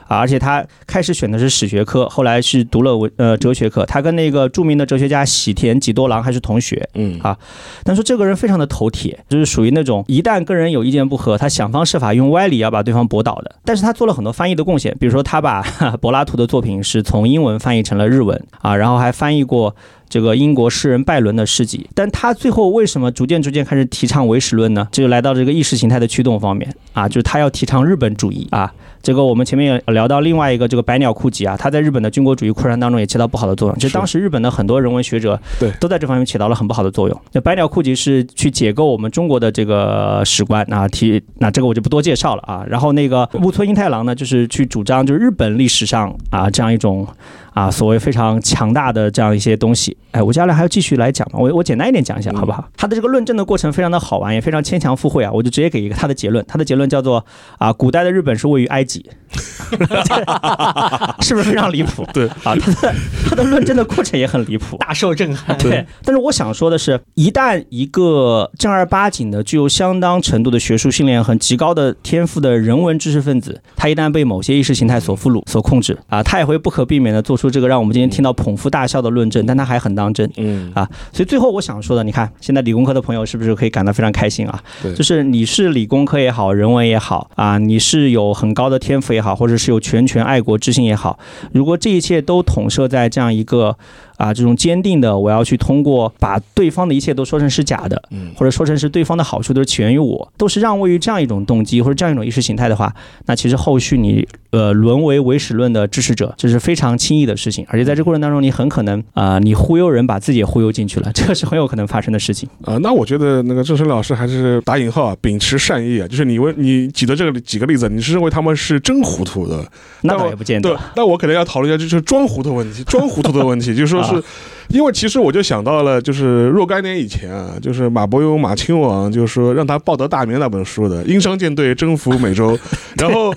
[0.08, 0.18] 啊。
[0.18, 3.86] 而且他开始选的是史学科，后来是读了文呃哲学科。
[3.86, 6.88] 他跟那个著名的哲学家喜田几多郎还是同学。
[6.94, 7.38] 嗯啊
[7.84, 13.54] 但说这个人非常的头铁，就是属于那种一旦跟人有意见不合，他想方设法用歪理要把对方驳倒的。
[13.64, 19.76] 但是他做了很多翻译的贡献，比如说他把哈 柏拉图的作品是从英文翻译成了日文啊，然后还翻译过。
[20.08, 24.86] 这个英国诗人拜伦的诗集，但他最后为什么逐渐逐渐开始提倡唯史论呢？
[24.90, 28.72] 这就来到这个意识形态的驱动方面啊，就是他要提倡日本主义啊。
[29.00, 33.78] 这个我们前面也聊到另外一个这个百鸟库吉啊，他在日本的军国主义扩张当中也起到不好的作用。
[33.78, 37.20] 其实当时日本的很多人文学者对都在这方面起到了很不好的作用。
[37.32, 42.64] 那百鸟库吉是去解构我们中国的这个史观啊，提那这个我就不多介绍了啊。
[42.68, 47.06] 然后那个木村英太郎呢，就是去主张就是日本历史上啊这样一种
[47.52, 49.96] 啊所谓非常强大的这样一些东西。
[50.12, 52.66] 哎，我接下来还要继续来讲嘛，我我简单一点讲一下好不好？
[52.76, 56.44] 他的这个论证的过程非常的好玩，也非常牵强附会啊，我就直接给一个他的结论。
[56.48, 57.24] 他的结论叫做
[57.58, 59.04] 啊，古代的日本是位于埃及，
[61.20, 62.06] 是不是非常离谱？
[62.12, 62.94] 对啊，他的
[63.28, 64.76] 他的论证的过程也很离谱。
[64.78, 65.56] 大受震撼。
[65.58, 80.30] 对，但是我想说的是，一旦一个正儿八经的、具有相当程度的学术训练和极高的天赋的人文知识分子，他一旦被某些意识形态所俘虏、所控制啊，他也会不可避免的做出这个让我们今天听到捧腹大笑的论证，但他还很当真。
[80.36, 84.62] 嗯啊，所以最后我想说的，你看现在理工科的朋友是不是可以感到非常开心啊？
[84.82, 91.18] 对就是你是理工科也好，人文也好啊，你是有很高的天赋也好，或者是有拳拳爱国之心也好，
[91.52, 93.76] 如果这一切都统摄在这样一个
[94.16, 98.32] 啊这种坚定的，我要去通过把对方的一切都说成是假的，嗯。
[98.36, 102.94] 或者说成是对方的好处都是起源于我，都是让位于这样一种动机或者这样一种意识形态的话，
[103.26, 112.48] 那其实后续你呃沦为唯史论的支持者，这是非常轻易的事情，而且在这过程当中，你很可能啊、你忽悠人把自己也忽悠进去了， 这个是很有可能发生的事情。
[112.64, 119.64] 啊，那我觉得那个郑生老师还是打引号啊，秉持善意啊，就是你问你举的这个几个例子，你是认为他们是真糊涂的，
[120.02, 124.22] 那我倒也不见得对。，那我可能要讨论一下，就是装糊涂问题，装糊涂的问题， 就是说是啊，
[124.68, 132.58] 因为其实我就想到了，就是若干年以前啊，就是马伯庸马亲王就是说让他报得大名那本书的，英商舰队征服美洲，
[132.96, 133.34] 然后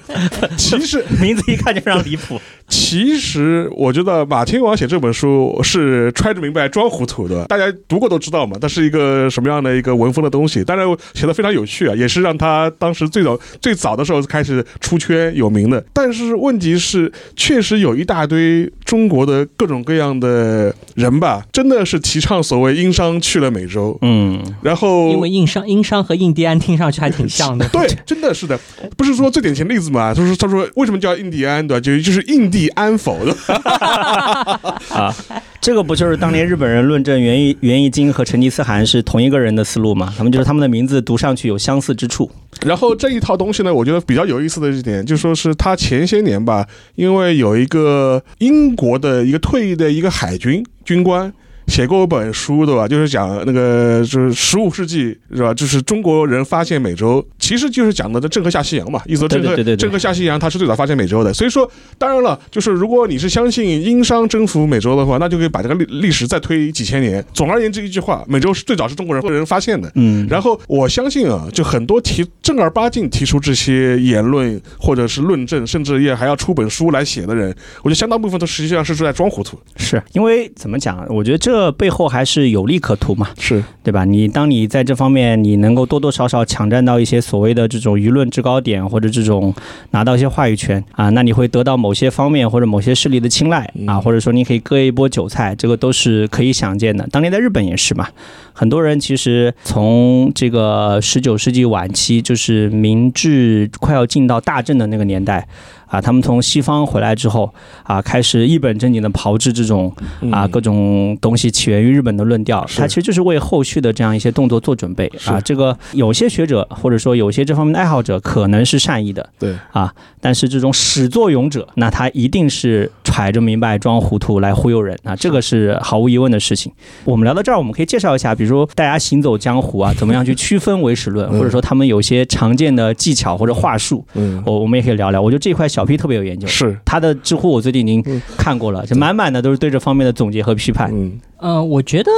[0.58, 2.40] 其实名字一看就非常离谱。
[2.68, 15.84] 其实我觉得马亲王写这本书是揣着明白装糊涂的，大家读过都知道嘛，它是一个什么样的一个文风的东西，当然写的非常有趣啊，也是让他当时最早最早的时候开始出圈有名的。
[15.92, 27.66] 但是问题是，确实有一大堆中国的各种各样的人吧，真的是提倡所谓殷商去了美洲，嗯，然后因为印商殷商和印第安听上去还挺像的。
[27.70, 28.60] 对，真的是的，
[28.98, 30.14] 不是说最典型的例子嘛？
[30.14, 31.80] 他说他说为什么叫印第安对吧？
[31.80, 33.34] 就就是印第安否的。
[34.92, 35.16] 啊，
[35.62, 40.14] 这个不就是当年日本人论证袁一袁一经和成吉思汗是同一个人的思路吗？
[40.18, 42.30] 他们就是他们的名字读上去有相似之处。
[42.66, 51.34] 然后这一套东西呢，我觉得比较有意思的一点，就说是他前些年吧，因为有一个英国的一个退役的一个海军军官。
[51.72, 52.86] 写过一本书，对吧？
[52.86, 55.54] 就是讲那个，就是十五世纪，是吧？
[55.54, 59.02] 就是中国人发现美洲，其实就是讲的这郑和下西洋嘛。
[59.06, 61.34] 意思说郑和郑和下西洋，他是最早发现美洲的。
[61.34, 67.24] 所以说，当然了，就是如果你是相信殷商征服美洲的话，那就可以把这个历历史再推几千年。
[67.34, 69.90] 总而言之，一句话，美洲是最早是中国人人发现的。
[69.96, 79.58] 嗯，然后我相信啊，就很多提正儿八经提出这些言论或者是论证，甚至也还要出本书来写的人，我觉得相当部分都实际上是在装糊涂。
[79.78, 81.06] 是因为怎么讲？
[81.10, 84.06] 我觉得这背后还是有利可图嘛，是，对吧？
[84.06, 89.54] 你当你在这方面你能够多多少少抢占到一些所谓的这种舆论制高点，或者这种
[89.90, 97.06] 拿到一些话语权啊，那你会得到某些方面或者某些势力的青睐啊，嗯或者说你可以割一波韭菜，这个都是可以想见的。
[97.12, 98.08] 当年在日本也是嘛。
[98.54, 105.48] 很多人其实从这个十九世纪晚期，就是明治快要进到大正的那个年代。
[105.92, 109.94] 啊，他们从西方回来之后，啊，开始一本正经的炮制这种
[110.32, 115.40] 啊各种东西起源于日本的论调，它其实就是为后续的这样一些动作做准备啊。
[115.42, 126.72] 这个有些学者或者说有些这方面的爱好者可能是善意的，对啊，但是这种始作俑者，那他一定是揣着明白装糊涂来忽悠人啊，这个是毫无疑问的事情。
[127.04, 135.22] 我们聊到这儿，我们可以介绍一下，比如说大家行走江湖啊，怎么样去区分唯史论， 或者说他们有些常见的技巧或者话术，嗯，我我们也可以聊聊。
[135.22, 135.81] 我觉得这块小。
[135.82, 140.92] 小 P 特别有研究，是他的知乎，我最近已经看过了，就满满的都是对这方面的总结和批判。
[140.94, 142.12] 嗯，呃，我觉得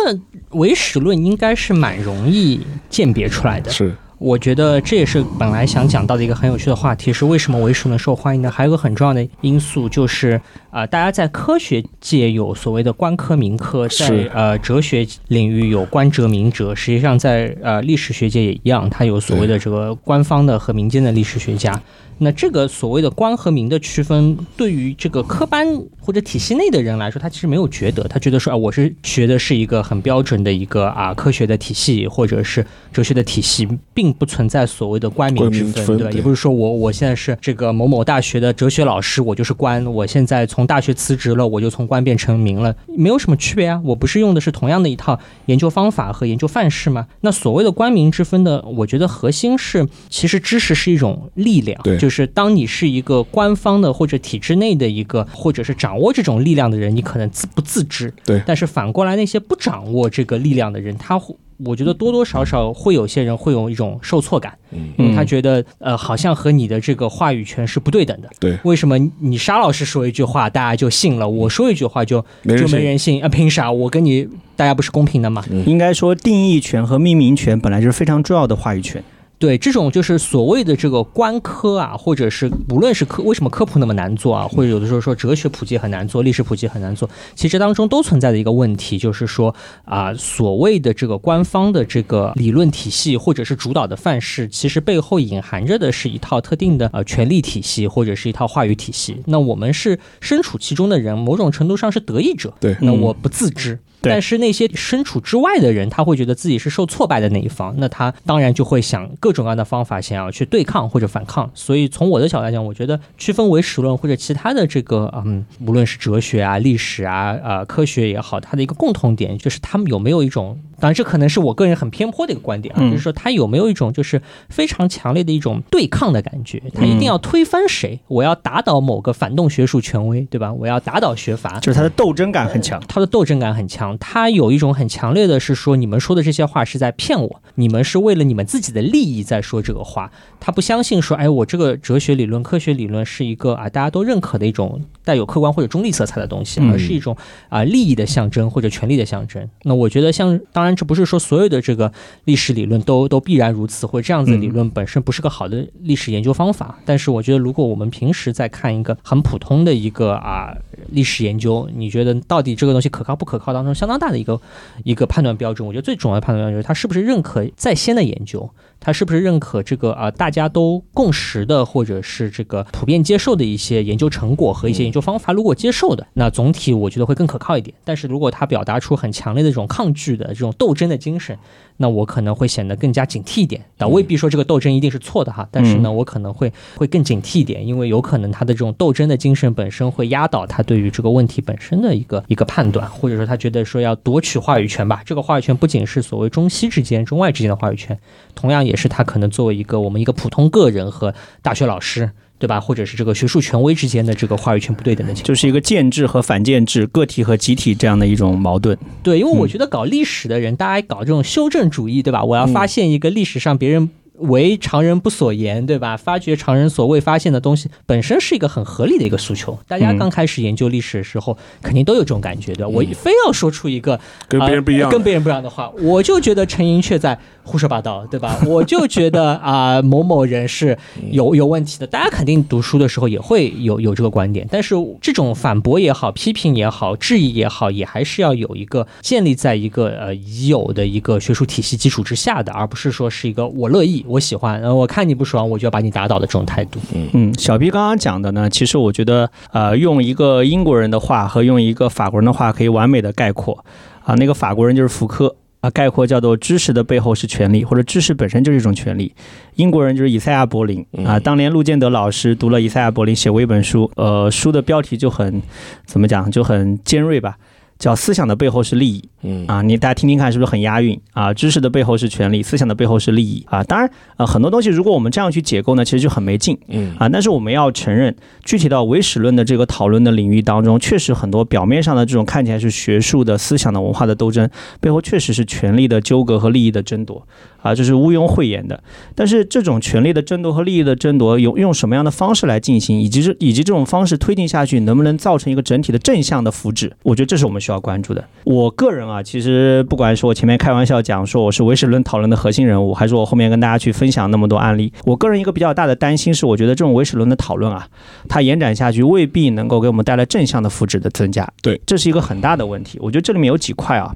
[0.49, 2.59] 唯史论应该是蛮容易
[2.89, 3.71] 鉴别出来的。
[3.71, 3.95] 是。
[4.19, 8.49] 我觉得这也是本来想讲到的一个很有趣的话题，是为什么唯史论受欢迎呢？
[8.49, 10.39] 还有个很重要的因素就是，
[10.69, 21.81] 啊，大家在科学界有所谓的官科民科，在呃哲学领域有官哲民哲，实际上在呃历史学界也一样，它有所谓的这个官方的和民间的历史学家。
[22.23, 25.67] 那这个所谓的官和民的区分，对于这个科班
[25.99, 36.11] 或者体系内的人来说，他其实没有觉得，他觉得说啊，我是学的是一个很标准的一个啊科学的体系，或者是哲学的体系，并不存在所谓的官民之分，对吧？
[36.11, 43.81] 也不是说我我现在是这个某某大学的哲学老师，我就是官；我现在从大学辞职了，我就从官变成民了，没有什么区别啊。
[43.83, 47.05] 我不是用的是同样的一套研究方法和研究范式吗？
[47.21, 52.12] 那所谓的官民之分的，我觉得核心是，其实知识是一种力量，对，就是。
[52.13, 58.13] 是，当你是一个官方的或者体制内的一个，或者是掌握这种力量的人，你可能自不自知。
[58.23, 58.41] 对。
[58.45, 61.35] 但是反过来，那些不掌握这个力量的人，他会，
[61.65, 64.55] 我觉得多多少少会有些人会有一种受挫感，
[64.97, 68.29] 因为他觉得，呃，好像和你的这个话语权是不对等的。
[68.39, 68.57] 对。
[68.63, 71.27] 为什么你沙老师说一句话，大家就信了？
[71.27, 73.27] 我说一句话就就没人信啊？
[73.27, 73.71] 凭啥？
[73.71, 75.43] 我跟你大家不是公平的吗？
[75.65, 79.03] 应该说，定义权和命名权本来就是非常重要的话语权。
[79.43, 99.17] 对这种就是所谓的这个官科啊，或者是无论是科为什么科普那么难做啊，或者有的时候说哲学普及很难做，历史普及很难做，其实当中都存在的一个问题，就是说啊，所谓的这个官方的这个理论体系或者是主导的范式，其实背后隐含着的是一套特定的呃权力体系或者是一套话语体系。
[99.25, 102.53] 那我们是身处其中的人，某种程度上是得益者。
[102.61, 103.77] 对，那我不自知。
[104.11, 111.49] 但是那些身处之外的人，他会觉得自己是受挫败的那一方，那他当然就会想各种各样的方法，想要去对抗或者反抗。
[111.53, 120.59] 所以从我的角度来讲，我觉得区分为史论或者其他的这个，嗯，无论是哲学啊、历史啊、呃科学也好，它的一个共同点就是他们有没有一种。
[120.79, 126.61] 当然，这可能是我个人很偏颇的一个观点啊，就是说他有没有一种就是非常强烈的一种对抗的感觉？
[126.73, 127.97] 他一定要推翻谁？
[128.09, 130.51] 我要打倒某个反动学术权威，对吧？
[130.51, 133.92] 我要打倒学阀，就是他的斗争感很强，他的斗争感很强。
[133.97, 140.11] 他有一种很强烈的是说，你们说的这些话是在骗我，你们是为了你们自己的利益在说这个话。
[140.41, 147.15] 他不相信说，哎，我这个哲学理论、科学理论是一个啊大家都认可的一种带有客观或者中立色彩的东西，而是一种
[147.47, 149.49] 啊利益的象征或者权力的象征。
[149.61, 150.73] 那我觉得像当然。
[150.75, 151.93] 这不是说所有的这个
[152.25, 156.79] 历史理论都都必然如此，或者这样子的理论本身不是个好的历史研究方法。
[156.83, 160.51] 但是我觉得，如果我们平时在看一个很普通的一个啊
[160.89, 164.39] 历史研究，你觉得到底这个东西可靠不可靠当中，相当大的一个
[164.83, 165.67] 一个判断标准。
[165.67, 168.49] 我觉得最重要的判断标准就是他是不是认可在先的研究。
[168.83, 170.11] 他是不是认可这个啊？
[170.11, 175.31] 大家都共识的，或者是这个普遍接受的一些研究成果和一些研究方法？
[175.31, 177.73] 如果接受的，那总体我觉得会更可靠一点。
[177.85, 181.39] 但是如果他表达出很强烈的这种抗拒的这种斗争的精神，
[181.77, 183.63] 那我可能会显得更加警惕一点。
[183.77, 195.01] 那未必说这个斗争一定是错的哈，但是呢，我可能会会更警惕一点，因为有可能他的这种斗争的精神本身会压倒他对于这个问题本身的一个一个判断，或者说他觉得说要夺取话语权吧。
[195.05, 197.97] 这个话语权不仅是所谓中西之间、中外之间的话语权，
[198.35, 198.72] 同样也。
[198.73, 201.13] 也是他可能作为一个我们一个普通个人和
[201.43, 202.09] 大学老师，
[202.39, 202.59] 对吧？
[202.59, 208.75] 或者是这个学术权威之间的这个话语权不对等的情况，就是一个建制和反建制、个体和集体这样的一种矛盾。
[209.03, 212.23] 对，因为我觉得搞历史的人，大家搞这种修正主义，对吧？
[212.23, 213.91] 我要发现一个历史上别人。
[214.23, 215.95] 为常人不所言，对吧？
[215.95, 219.57] 发掘常人所未发现的东西，本身是一个很合理的一个诉求。
[219.67, 222.67] 大家刚开始研究历史的时候，肯定都有这种感觉的。
[222.67, 228.39] 我非要说出一个跟别人不一样、跟别人不一样的话，我就觉得陈寅恪在胡说八道，对吧？
[228.47, 230.77] 我就觉得啊，某某人是
[231.11, 231.87] 有有问题的。
[231.87, 244.05] 大家肯定读书的时候也会有有这个观点，但是这种反驳也好、批评也好、质疑也好，也还是要有一个建立在一个呃已有的一个学术体系基础之下的，而不是说是一个我乐意。
[244.13, 246.79] 我喜欢，然后我看你不爽，我就要把你打倒的这种态度。
[246.93, 253.65] 嗯嗯，小 B 刚刚讲的呢，其实我觉得，呃，用一个英国人的话和用一个法国人的话可以完美的概括。
[254.05, 259.13] 啊，那个法国人就是福柯啊，概括叫做“知识的背后是权力”，或者“知识本身就是一种权力”。
[259.55, 265.41] 英国人就是以赛亚·柏林啊，当年陆建德老师读了以赛亚·柏林写过一本书，呃，书的标题就很
[265.85, 267.37] 怎么讲，就很尖锐吧。
[267.83, 271.33] 叫思想的背后是利益，嗯啊，你大家听听看是不是很押韵啊？
[271.33, 273.61] 知识的背后是权利，思想的背后是利益啊。
[273.61, 277.09] 当然，呃，很多东西如果我们这样去解构呢，其实就很没劲，嗯啊。
[277.09, 278.15] 但是我们要承认，
[278.45, 287.27] 具体到唯史论的这个讨论的领域当中，确实很多表面上的这种看起来是学术的思想的文化的斗争，背后确实是权力的纠葛和利益的争夺
[287.63, 288.83] 啊，这是毋庸讳言的。
[289.15, 296.91] 但是这种权力的争夺和利益的争夺，用用什么样的方式来进行，以及是以及这种方式推进下去，能不能造成一个整体的正向的福祉？
[297.01, 298.23] 我觉得这是我们需要关注的。
[298.43, 307.87] 我个人啊，其实不管是我前面开玩笑讲说我是唯史论讨论的核心人物，还是我后面跟大家去分享那么多案例，我个人一个比较大的担心是，我觉得这种唯史论的讨论啊，
[308.27, 311.49] 它延展下去未必能够给我们带来正向的福祉的增加。
[311.61, 312.99] 对，这是一个很大的问题。
[313.01, 314.13] 我觉得这里面有几块啊。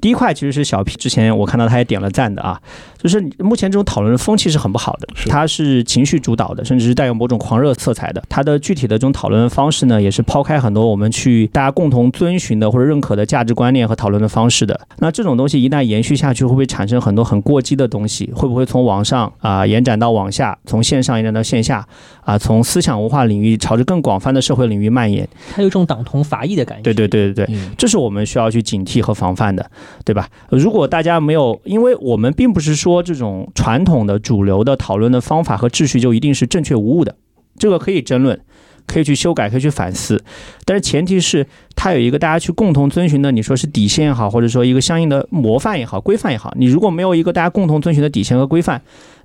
[0.00, 2.60] 第一块其实是小 P 之前我看到他也点了赞的啊，
[3.02, 8.22] 就是目前这种讨论的风气是很不好的，它是情绪主导的，甚至是带有某种狂热色彩的。
[8.28, 14.78] 它的具体的这种讨论方式呢，也是抛开很多我们去大家共同遵循的或者认可的价值观念和讨论的方式的。
[14.98, 18.30] 那这种东西一旦延续下去，会不会产生很多很过激的东西？
[18.34, 21.86] 会不会从网上啊、延展到网下，从线上延展到线下
[22.24, 25.26] 啊、从思想文化领域朝着更广泛的社会领域蔓延？
[25.54, 26.82] 它有一种党同伐异的感觉。
[26.82, 29.68] 对对对对对，嗯这是我们需要去警惕和防范的，
[30.04, 30.28] 对吧？
[30.50, 37.14] 如果大家没有，因为我们并不是说这种传统的主流的讨论的方法和秩序就一定是正确无误的，
[37.58, 38.40] 这个可以争论，
[38.86, 40.22] 可以去修改，可以去反思，
[40.64, 48.82] 但是前提是它有一个大家去共同遵循的，你说是底线也好，或者说一个相应的模范也好、规范也好，你如果没有一个大家共同遵循的底线和规范，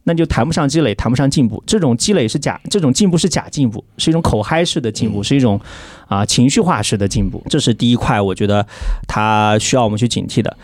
[0.07, 1.63] 那就谈不上积累，谈不上进步。
[1.65, 5.59] 这种积累是假，这种进步是假进步，是一种口嗨式的进步，是一种
[6.07, 7.43] 啊、情绪化式的进步。
[7.49, 8.63] 这是第一块，我觉得
[9.07, 10.55] 它需要我们去警惕的。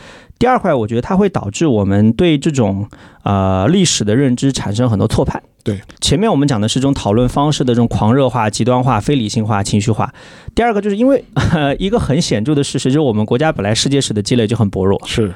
[0.41, 2.87] 第二块，我觉得它会导致我们对这种
[3.21, 5.39] 呃历史的认知产生很多错判。
[5.63, 10.11] 对，前面我们讲的是这种讨论方式的这种狂热化、极端化、非理性化、情绪化。
[10.55, 11.23] 第二个就是因为、
[11.53, 15.31] 呃、一个很显著的事实，就是我们国家本来世界史的积累就很薄弱，是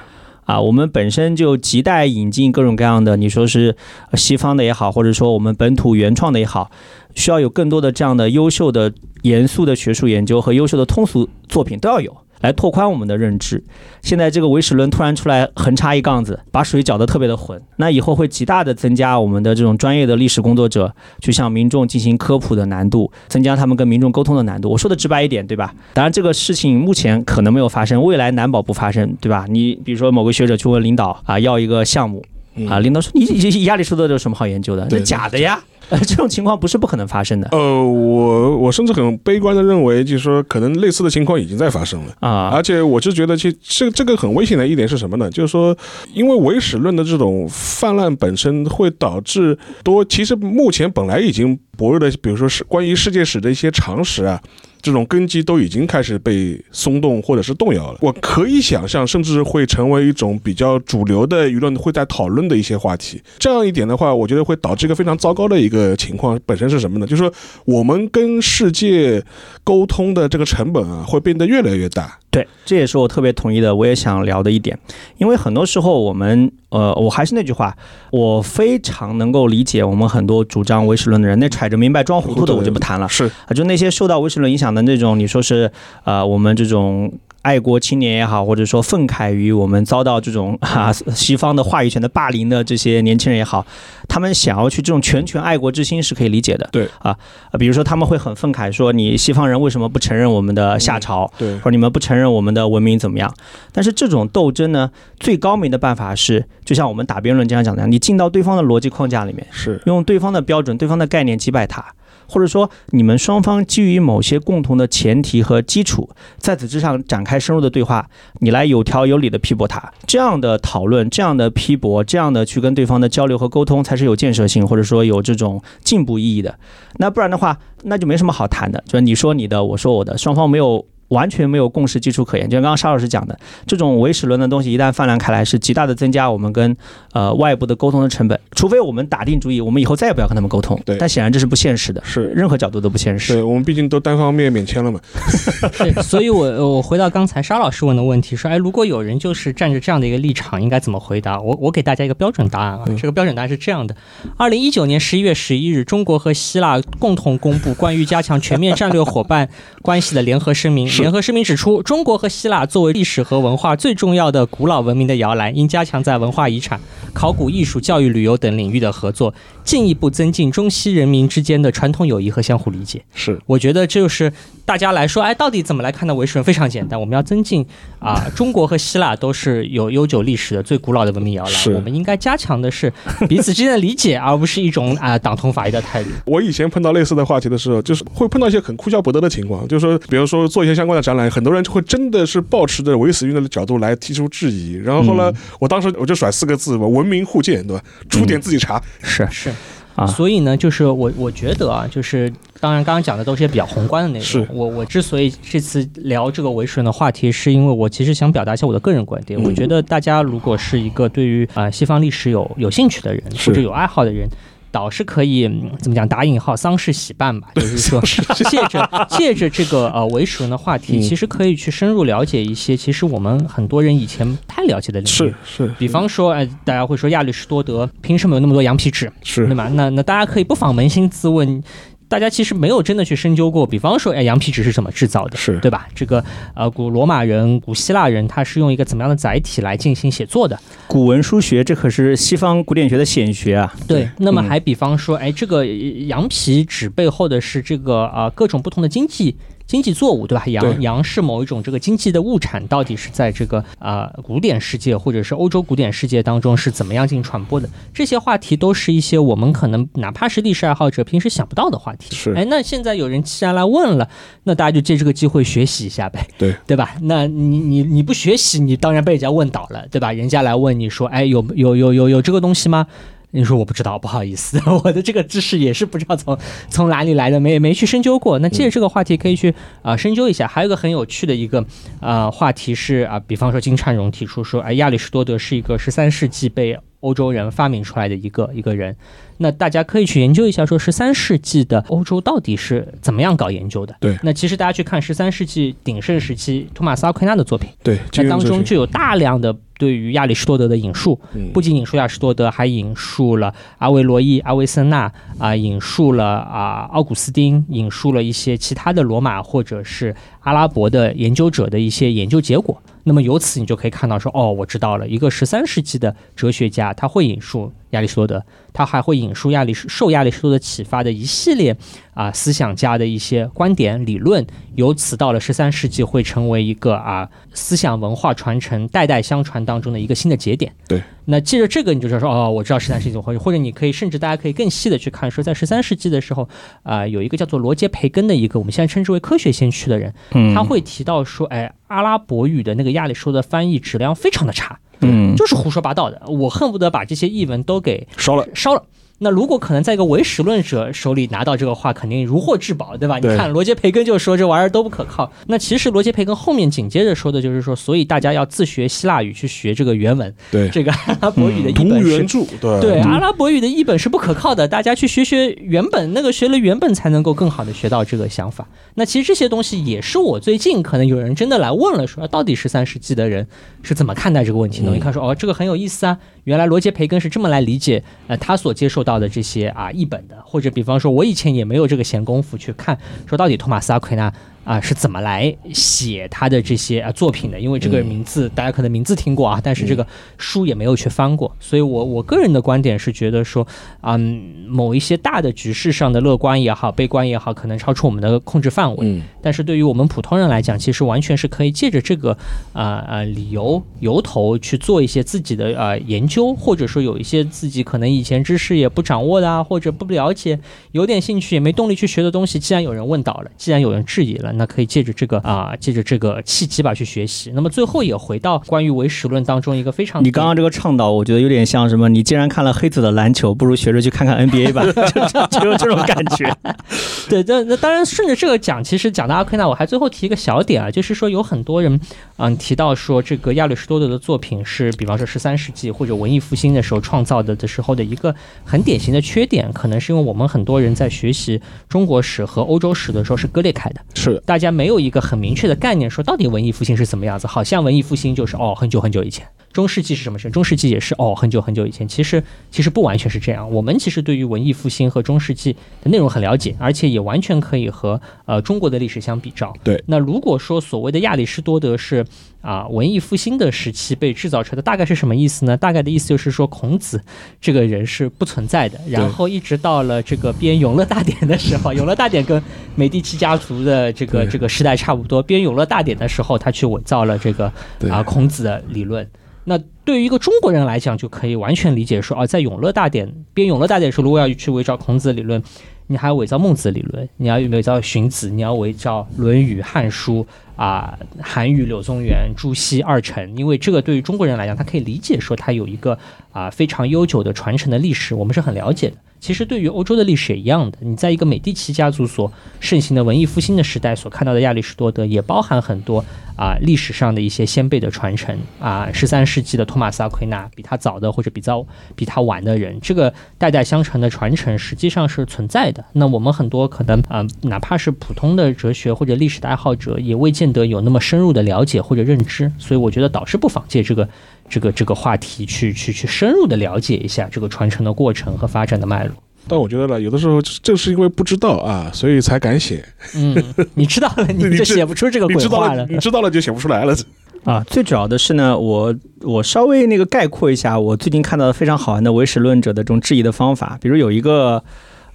[0.46, 3.76] 啊，我们本身就亟待引进各种各样的，你说是
[4.10, 6.72] 呃西方的也好，或者说我们本土原创的也好，
[7.14, 8.92] 需要有更多的这样的优秀的、
[9.22, 12.18] 严肃的学术研究和优秀的通俗作品都要有。
[12.42, 13.64] 来拓宽我们的认知。
[14.02, 24.70] 现在这个唯史论突然出来横插一杠子，把水搅得特别的浑，那以后会极大的增加我们的这种专业的历史工作者去向民众进行科普的难度，增加他们跟民众沟通的难度。
[24.70, 25.74] 我说的直白一点，对吧？
[25.94, 29.46] 当然这个事情目前可能没有发生，未来难保不发生，对吧？
[29.50, 32.24] 你比如说某个学者去问领导啊，要一个项目。
[32.58, 34.86] 嗯啊，领导说你你你亚里士多德有什么好研究的？
[34.86, 35.62] 对那假的呀！
[35.90, 42.14] 呃，这种情况不是不可能发生的呃，我我甚至很悲观的认为，就是说可能类似的情况已经在发生了。
[42.20, 42.50] 啊。
[42.54, 45.30] 而且我就觉得，其实这这个很危险的一点是什么呢？
[45.30, 45.76] 就是说，
[46.14, 54.42] 因为唯史论的这种泛滥本身会导致多，其实目前本来已经薄弱的，比如说是关于世界史的一些常识啊，
[54.82, 58.00] 这种根基都已经开始被松动或者是动摇了。
[58.02, 63.22] 我可以想象，甚至会成为一种比较主流的舆论会在讨论的一些话题。
[63.38, 67.06] 这样一点的话，我觉得会导致一个非常糟糕的一个情况，本身是什么呢？
[67.06, 67.32] 就是说
[67.66, 69.24] 我们跟世界
[69.64, 72.20] 沟通的这个成本啊，会变得越来越大。
[72.36, 74.78] 对，这也是我特别同意的，我也想聊的一点，
[75.18, 77.74] 因为很多时候我们，呃，我还是那句话，
[78.12, 83.08] 我非常能够理解我们很多主张唯史论的人，那揣着明白装糊涂的我就不谈了。
[83.08, 83.24] 是。
[83.46, 85.72] 啊，就那些受到唯史论影响的那种，你说是
[86.04, 87.10] 呃，我们这种。
[87.46, 93.64] 爱国青年也好，或者说愤慨于我们遭到这种 啊西方的话语权的霸凌的这些年轻人也好，
[94.10, 96.68] 他们想要去这种全权爱国之心是可以理解的。
[96.72, 97.16] 对啊，
[97.52, 101.32] 呃比如说他们会很愤慨说，你西方人为什么不承认我们的夏朝？
[101.38, 103.32] 对或者你们不承认我们的文明怎么样？
[103.72, 104.90] 但是这种斗争呢，
[105.20, 111.86] 最高明的办法是，就像我们打辩论经常讲的，你进到对方的逻辑框架里面，是用对方的标准、对方的概念击败他，
[112.28, 118.10] 或者说你们双方基于某些共同的前提和基础，在此之上展开深入的对话，
[118.40, 119.92] 你来有条有理的批驳他。
[120.06, 126.58] 这样的讨论、这样的批驳、这样的去跟对方的交流和沟通，才是有建设性，或者说有这种进步意义的。
[126.98, 130.86] 那不然的话，那就没什么好谈的，就是你说你的，我说我的，双方没有。
[131.10, 133.38] 完全没有共识基础可言，就像刚刚沙老师讲的，
[133.68, 136.76] 这种唯史论的东西一旦泛滥开来，是极大的增加我们跟
[137.14, 138.40] 呃外部的沟通的成本。
[138.52, 140.80] 除非我们打定主意，我们以后再也不要跟他们沟通。
[140.86, 143.34] 对但显然这是不现实的，是，任何角度都不现实。
[143.34, 145.00] 对我们毕竟都单方面免签了嘛。
[145.78, 151.40] 对，所以我我回到刚才沙老师问的问题，说，哎，如果有人就是站着这样的一个立场，应该怎么回答？
[151.40, 153.96] 我我给大家一个标准答案啊，嗯这个标准答案是这样的：
[154.38, 159.50] 二零一九年十一月十一日，中国和希腊共同公布关于加强全面战略伙伴
[159.82, 166.80] 关系的联合声明，是联合声明指出，中国和希腊作为历史和文化最重要的古老文明的摇篮，应加强在文化遗产、
[167.14, 169.34] 考古、艺术、教育、旅游等领域的合作，
[169.64, 173.04] 进一步增进中西人民之间的传统友谊和相互理解。
[173.14, 174.32] 是我觉得这就是
[174.66, 176.44] 大家来说，哎，到底怎么来看待维持人？
[176.44, 177.64] 非常简单，我们要增进
[178.00, 182.92] 啊， 中国和希腊都是有悠久历史的最古老的文明摇篮，我们应该加强的是
[183.30, 186.10] 彼此之间的理解，而不是一种啊党同伐异的态度。
[186.26, 197.84] 我以前碰到类似的话题的时候，就是会碰到一些很哭笑不得的情况，就是说，比如说做一些相关的展览，很多人就会真的是抱持着唯死运动的角度来提出质疑，然后后来我当时我就甩四个字嘛，文明互鉴，对吧？
[198.10, 199.54] 出点自己查，是是
[199.96, 204.48] 啊所以呢，就是我我觉得啊，就是当然刚刚讲的都是些比较宏观的内是容。
[204.52, 209.40] 我我之所以这次聊这个维持人的话题，是因为我其实想表达一下我的个人观点。
[209.42, 214.28] 嗯我觉得大家如果是一个对于啊、呃西方历史有有兴趣的人，或者有爱好的人。
[214.76, 218.02] 倒是可以、嗯怎么讲打引号丧事喜办吧， 就是说
[218.50, 225.08] 借着借着这个呃维持人的话题，嗯其实可以去深入了解一些其实我们很多人以前不太了解的领域。
[225.16, 229.10] 是是，比方说，哎，大家会说亚里士多德凭什么有那么多羊皮纸？
[229.24, 229.70] 是对吧？
[229.74, 231.64] 那那大家可以不妨扪心自问，
[232.08, 235.88] 大家其实没有真的去深究过，比方说，哎，羊皮纸是怎么制造的，是对吧？
[235.96, 240.60] 这个呃，古罗马人、古希腊人，他是用一个怎么样的载体来进行写作的？
[240.88, 243.74] 古文书学，这可是西方古典学的显学啊。
[243.88, 244.08] 对。
[244.18, 249.36] 那么嗯还比方说，哎，这个呃羊皮纸背后的是这个啊、呃各种不同的经济。
[249.76, 250.46] 经济作物对吧？
[250.46, 257.70] 对羊羊是某一种这个经济的物产，到底是在这个啊、呃古典世界或者是欧洲古典世界当中是怎么样进行传播的？
[257.94, 262.16] 这些话题都是一些我们可能哪怕是历史爱好者平时想不到的话题。
[262.16, 264.08] 是哎，那现在有人既然来问了，
[264.44, 266.96] 那大家就借这个机会学习一下呗，对对吧？
[267.02, 270.14] 那你你你不学习，你当然被人家问倒了，对吧？
[270.14, 272.88] 人家来问你说，哎，有有有有有这个东西吗？
[273.36, 276.38] 你说我不知道，不好意思， 我的这个知识也是不知道从
[276.70, 278.40] 从哪里来的，没没去深究过。
[278.40, 280.48] 那借着这个话题可以去啊、深究一下。
[280.48, 281.64] 还有一个很有趣的一个
[282.00, 288.96] 啊、话题是啊、比方说金灿荣提出说，哎，亚里士多德是一个十三世纪被欧洲人发明出来的一个一个人。
[289.38, 293.94] 那大家可以去研究一下，说十三世纪的欧洲到底是怎么样搞研究的？
[294.00, 301.52] 对那其实大家去看十三世纪鼎盛时期托马斯阿奎那的作品，对，那当中就就有大量的对于亚里士多德的引述，嗯。
[301.54, 310.16] 不仅引述亚里士多德，还引述了阿维罗伊、阿维森纳啊、引述了啊奥古斯丁，引述了一些其他的罗马或者是
[310.46, 312.82] 阿拉伯的研究者的一些研究结果。
[313.08, 318.44] 那么由此你就可以看到说，哦，我知道了，一个十三世纪的哲学家他会引述亚里士多德，
[318.74, 321.78] 他还会引述亚里士受亚里士多德启发的一系列
[322.16, 324.44] 啊思想家的一些观点理论，
[324.74, 330.74] 由此到了十三世纪会成为一个啊思想文化传承代代相传当中的一个新的节点。
[330.88, 336.50] 对，那借着这个你就知道说哦，我知道十三世纪或者或者你可以甚至大家可以更细的去看说，在十三世纪的时候
[336.82, 348.84] 啊、有一个叫做罗杰培根的一个我们现在称之为科学先驱的人，嗯他会提到说，哎，阿拉伯语的那个亚里士多德翻译质量非常的差，嗯，就是胡说八道的，我恨不得把这些译文都给烧了，烧了。
[349.20, 353.18] 那如果可能在一个唯史论者手里拿到这个话，肯定如获至宝，对吧？
[353.18, 355.32] 对你看罗杰培根就说这玩意儿都不可靠。
[355.48, 368.68] 那其实罗杰培根后面紧接着说的就是说，所以大家要自学希腊语去学这个原文，对，这个阿拉伯语的译读本是原著，对对，嗯阿拉伯语的译本是不可靠的，大家去学学原本，那个学了原本才能够更好的学到这个想法。
[368.96, 373.48] 那其实这些东西也是我最近可能有人真的来问了，说到底十三世纪的人
[373.82, 374.92] 是怎么看待这个问题的？
[374.92, 384.34] 嗯你看说哦，这个很有意思啊，原来罗杰培根是这么来理解呃他所接受到的这些啊译本的，或者比方说我以前也没有这个闲工夫去看，说到底托马斯阿奎那。
[384.66, 387.58] 啊，是怎么来写他的这些啊作品的？
[387.58, 390.06] 因为这个嗯名字、大家可能名字听过啊，但是这个
[390.38, 393.66] 书也没有去翻过，所以我我个人的观点是觉得说，
[394.02, 399.08] 嗯，某一些大的局势上的乐观也好，悲观也好，可能超出我们的控制范围。
[399.08, 402.36] 嗯但是对于我们普通人来讲，其实完全是可以借着这个
[402.74, 410.60] 呃呃理由由头去做一些自己的啊研究，或者说有一些自己可能以前知识也不掌握的啊，或者不了解，
[410.94, 417.52] 有点兴趣也没动力去学的东西，既然有人问到了，既然有人质疑了，那可以借着这个啊、借着这个契机吧去学习。
[417.54, 422.10] 那么最后也回到关于唯识论当中一个非常你刚刚这个倡导，我觉得有点像什么？
[422.10, 426.56] 你既然看了黑子的篮球，不如学着去看看 NBA 吧，就就就有这种感觉。
[427.30, 432.00] 对，那那当然顺着这个讲，其实讲到阿奎那，我还最后提一个小点啊，就是说有很多人
[432.38, 438.34] 嗯提到说这个亚里士多德的作品是，比方说十三世纪或者文艺复兴的时候创造的的时候的一个
[438.64, 449.48] 很典型的缺点，可能是因为我们很多人在学习中国史和欧洲史的时候是割裂开的，是大家没有一个很明确的概念，说到底文艺复兴是怎么样子，好像文艺复兴就是哦很久很久以前。
[449.76, 450.54] 中世纪是什么时候？
[450.54, 452.08] 中世纪也是哦，很久很久以前。
[452.08, 453.70] 其实其实不完全是这样。
[453.70, 459.74] 我们其实对于文艺复兴和中世纪的内容很了解，而且也完全可以和呃中国的历史相比照。
[459.84, 460.02] 对。
[460.08, 462.26] 那如果说所谓的亚里士多德是
[462.62, 465.76] 啊文艺复兴的时期被制造出来的，大概是什么意思呢？
[465.76, 467.22] 大概的意思就是说孔子
[467.60, 468.98] 这个人是不存在的。
[469.10, 472.64] 然后一直到了这个编《永乐大典》的时候，《永乐大典》跟
[472.96, 475.44] 美第奇家族的这个这个时代差不多。
[475.44, 477.66] 编《永乐大典》的时候，他去伪造了这个
[478.10, 479.28] 啊孔子的理论。
[479.66, 485.62] 那对于一个中国人来讲，就可以完全理解说，啊，在《永乐大典》编《永乐大典》的时候，如果要去伪造孔子理论，
[486.08, 490.44] 你还要伪造孟子理论，你要伪造荀子，你要伪造《论语》《汉书》
[490.76, 496.18] 啊，韩愈、柳宗元、朱熹二臣，因为这个对于中国人来讲，他可以理解说，他有一个
[496.52, 499.16] 啊非常悠久的传承的历史，我们是很了解的。
[499.38, 506.24] 其实对于欧洲的历史也一样的，你在一个美第奇家族所盛行的文艺复兴的时代所看到的亚里士多德，也包含很多
[506.56, 511.86] 啊历史上的一些先辈的传承啊，十三世纪的托马斯阿奎那，比他早的或者比较
[512.16, 516.04] 比他晚的人，这个代代相传的传承实际上是存在的。
[516.14, 522.72] 那我们很多可能啊，哪怕是普通的哲学或者历史的爱好者，也未见得有那么深入的了解或者认知。
[522.78, 524.28] 所以我觉得导师不妨借这个。
[524.68, 529.36] 这个这个话题去去去深入的了解一下这个传承的过程和发展的脉络。
[529.68, 533.08] 但我觉得呢，有的时候正是因为不知道啊，所以才敢写。
[533.36, 533.64] 嗯，
[533.94, 536.04] 你知道了， 你就写不出这个鬼话了。
[536.10, 537.16] 你知道了就写不出来了。
[537.64, 544.84] 啊，最主要的是呢，我我稍微那个概括一下，我最近看到的非常好玩的唯史论者的这种质疑的方法，比如有一个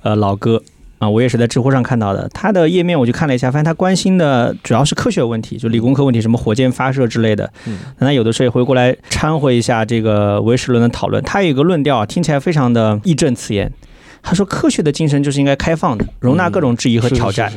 [0.03, 0.61] 呃老哥。
[1.01, 7.51] 啊，我也是在知乎上看到的，他的页面我去看了一下，发现他关心的主要是科学问题，就理工科问题，什么火箭发射之类的。
[7.67, 11.23] 嗯，那有的时候也会过来掺和一下这个唯实论的讨论。
[11.25, 13.73] 他有一个论调，听起来非常的义正辞严。
[14.23, 17.53] 他说，科学的精神就是应该开放的，容纳各种质疑和挑战。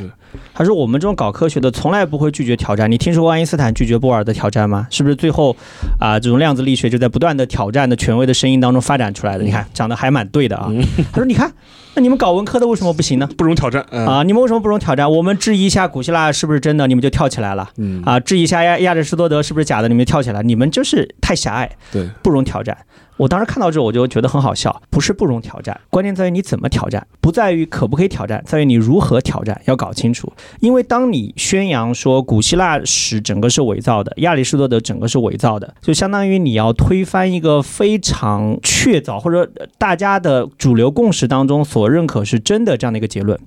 [0.52, 2.90] 他说，我们这种搞科学的从来不会拒绝挑战。
[2.90, 4.86] 你听说过爱因斯坦拒绝波尔的挑战吗？
[4.90, 5.56] 是不是最后
[6.00, 9.44] 啊，这种量子力学就在不断的挑战的权威的声音当中发展出来的？
[9.44, 10.70] 你看，讲的还蛮对的啊。
[11.12, 11.52] 他说，你看。
[11.96, 13.28] 那你们搞文科的为什么不行呢？
[13.38, 14.24] 不容挑战啊！
[14.24, 15.08] 你们为什么不容挑战？
[15.08, 17.70] 我们质疑一下古希腊是不是真的，你们就跳起来了。
[17.76, 22.76] 嗯啊，质疑一下亚亚里士多德是不是假的，你们跳起来，你们就是太狭隘，对，不容挑战。
[23.16, 24.82] 我当时看到这，我就觉得很好笑。
[24.90, 30.32] 不是不容挑战，关键在于你怎么挑战，不在于可不可以挑战，在于你如何挑战，要搞清楚。
[30.60, 43.38] 因为当你宣扬说古希腊史整个是伪造的，亚里士多德整个是伪造的，就相当于你要推翻一个非常确凿或者大家的主流共识当中所认可是真的这样的一个结论，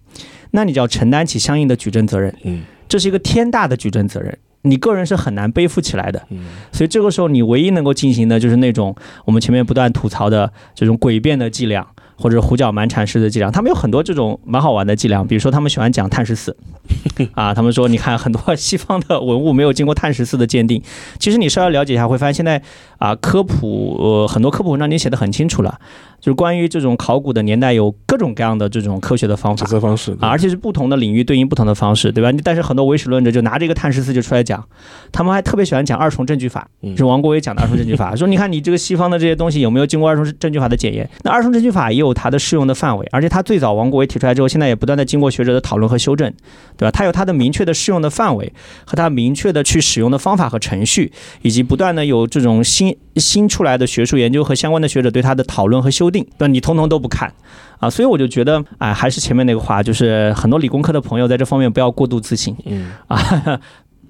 [0.52, 2.34] 那你就要承担起相应的举证责任。
[2.44, 4.38] 嗯，这是一个天大的举证责任。
[4.64, 6.26] 你个人是很难背负起来的，
[6.72, 11.88] 所以这个时候你唯一能够进行的就是那种我们前面不断吐槽的这种诡辩的伎俩。
[12.18, 16.58] 或者胡搅蛮缠式的伎俩，他们有很多这种蛮好玩的伎俩，比如说他们喜欢讲碳十四，
[17.34, 20.82] 啊，他们说你看很多西方的文物没有经过碳十四的鉴定，
[21.20, 22.62] 其实你稍微了解一下会发现现在
[22.98, 25.80] 啊科普呃很多科普文章已经写的很清楚了，
[26.20, 32.36] 就是关于这种考古的年代有各种各样的这种科学的方法检测方式啊，而且是不同的领域对应不同的方式，对吧？
[32.44, 34.64] 但是很多唯史论者就拿着一个碳十四就出来讲，
[35.12, 41.08] 他们还特别喜欢讲二重证据法，是王国维讲的二重证据法，说你看你这个西方的这些东西有没有经过二重证据法的检验？
[41.24, 42.07] 那二重证据法也有。
[42.08, 46.32] 有它的适用的范围，而且它最早王国维提出来之后，现在也不断的经过学者的讨论和修正，
[46.76, 46.92] 对吧？
[46.92, 48.52] 它有它的明确的适用的范围
[48.86, 51.12] 和它明确的去使用的方法和程序，
[51.42, 57.32] 以及不断的有这种新新出来的学术研究和相关的学者对它的讨论和修订，对你通通都不看
[57.80, 63.60] 啊，所以我就觉得，哎，还是前面那个话，就是很多理工科的朋友在这方面不要过度自信，嗯啊。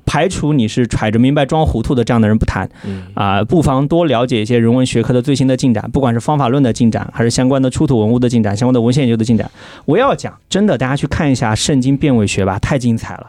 [0.07, 2.67] 排除你是揣着明白装糊涂的这样的人不谈，
[3.13, 9.51] 啊，不妨多了解一些人文学科的最新的进展，不管是方法论的进展，还是相关的出土文物的进展，相关的文献研究的进展。
[9.85, 13.27] 我要讲，真的，大家去看一下《圣经变伪学》吧，太精彩了。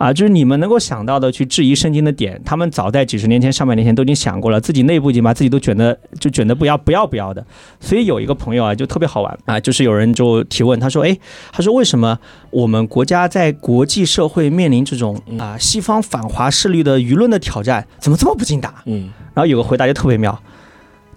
[0.00, 7.44] 啊，就是你们能够想到的去质疑圣经的点，他们早在几十年前、上百年前都已经想过了，自己内部已经把自己都卷得就卷得不要不要不要的。
[7.80, 11.18] 所以有一个朋友啊，就特别好玩啊，就是有人就提问，他说：“哎，
[11.52, 12.18] 他说为什么
[12.48, 20.42] 我们国家在国际社会面临这种啊西方反华势力的舆论的挑战，怎么这么不经打？”嗯，然后有个回答就特别妙，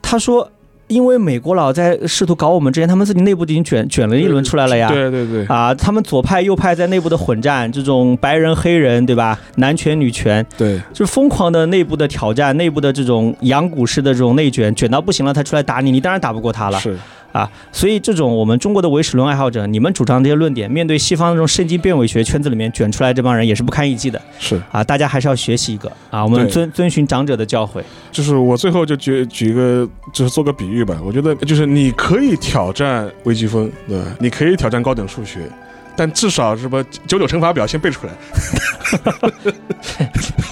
[0.01, 0.51] 他说。
[0.93, 4.87] 因为美国佬在试图搞我们之前，他们自己内部已经卷卷了一轮出来了呀。
[4.89, 5.45] 对对对。
[5.47, 9.39] 啊，他们左派右派在内部的混战，这种白人黑人，对吧？
[9.55, 16.79] 男权女权，对，就是疯狂的内部的挑战，内部的这种养股式的这种内卷，卷到不行了，他出来打你，你当然打不过他了。
[16.79, 16.97] 是。
[17.33, 24.21] 啊，所以这种我们中国的唯史论爱好者，你们主张这些论点，面对西方那种圣经变伪学圈子里面卷出来这帮人，也是不堪一击的。
[24.39, 27.81] 是啊，大家还是要学习一个啊，我们遵遵循长者的教诲。
[28.11, 30.95] 就是我最后就举举一个，就是做个比喻吧。
[31.03, 34.05] 我觉得就是你可以挑战微积分，对吧？
[34.19, 35.49] 你可以挑战高等数学，
[35.95, 38.13] 但至少是把九九乘法表先背出来。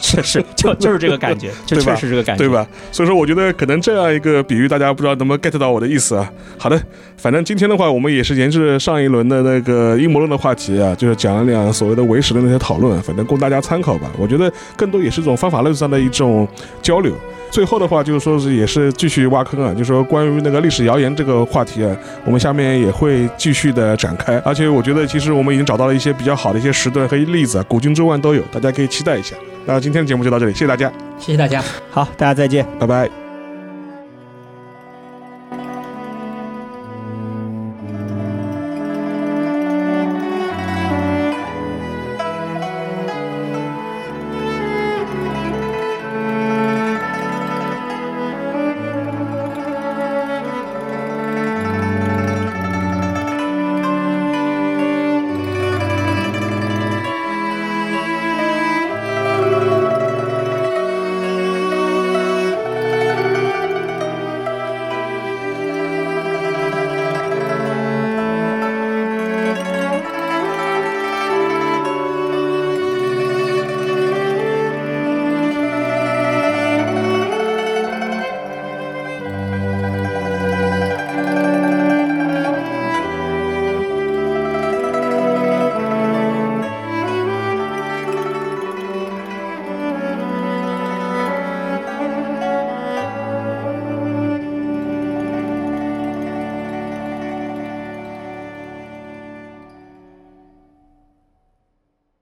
[0.01, 2.49] 确实，就就是这个感觉， 就确实这个感觉，对？
[2.49, 2.67] 吧？
[2.91, 6.29] 所以说，我觉得可能这样一个比喻，大家不知道能不能 get 到我的意思啊。
[6.57, 6.81] 好的，
[7.15, 14.11] 反正今天的话，我们也是沿着上一轮的那个阴谋论的话题啊，就是讲了两所谓的唯史的那些讨论，反正供大家参考吧。
[14.17, 16.45] 我觉得更多也是一种方法论上的一种
[16.81, 17.15] 交流。
[17.51, 21.95] 最后的话，就是说是也是继续挖坑啊，就是说关于那个历史谣言这个话题啊，
[22.25, 24.37] 我们下面也会继续的展开。
[24.45, 29.35] 而且我觉得，其实我们已经找到了一些比较好的一些时段和例子啊，古今中外都有，大家可以期待一下。
[29.65, 31.61] 那今天的节目就到这里，谢谢大家，谢谢大家。
[31.91, 32.65] 好，大家再见。
[32.79, 33.20] 拜拜。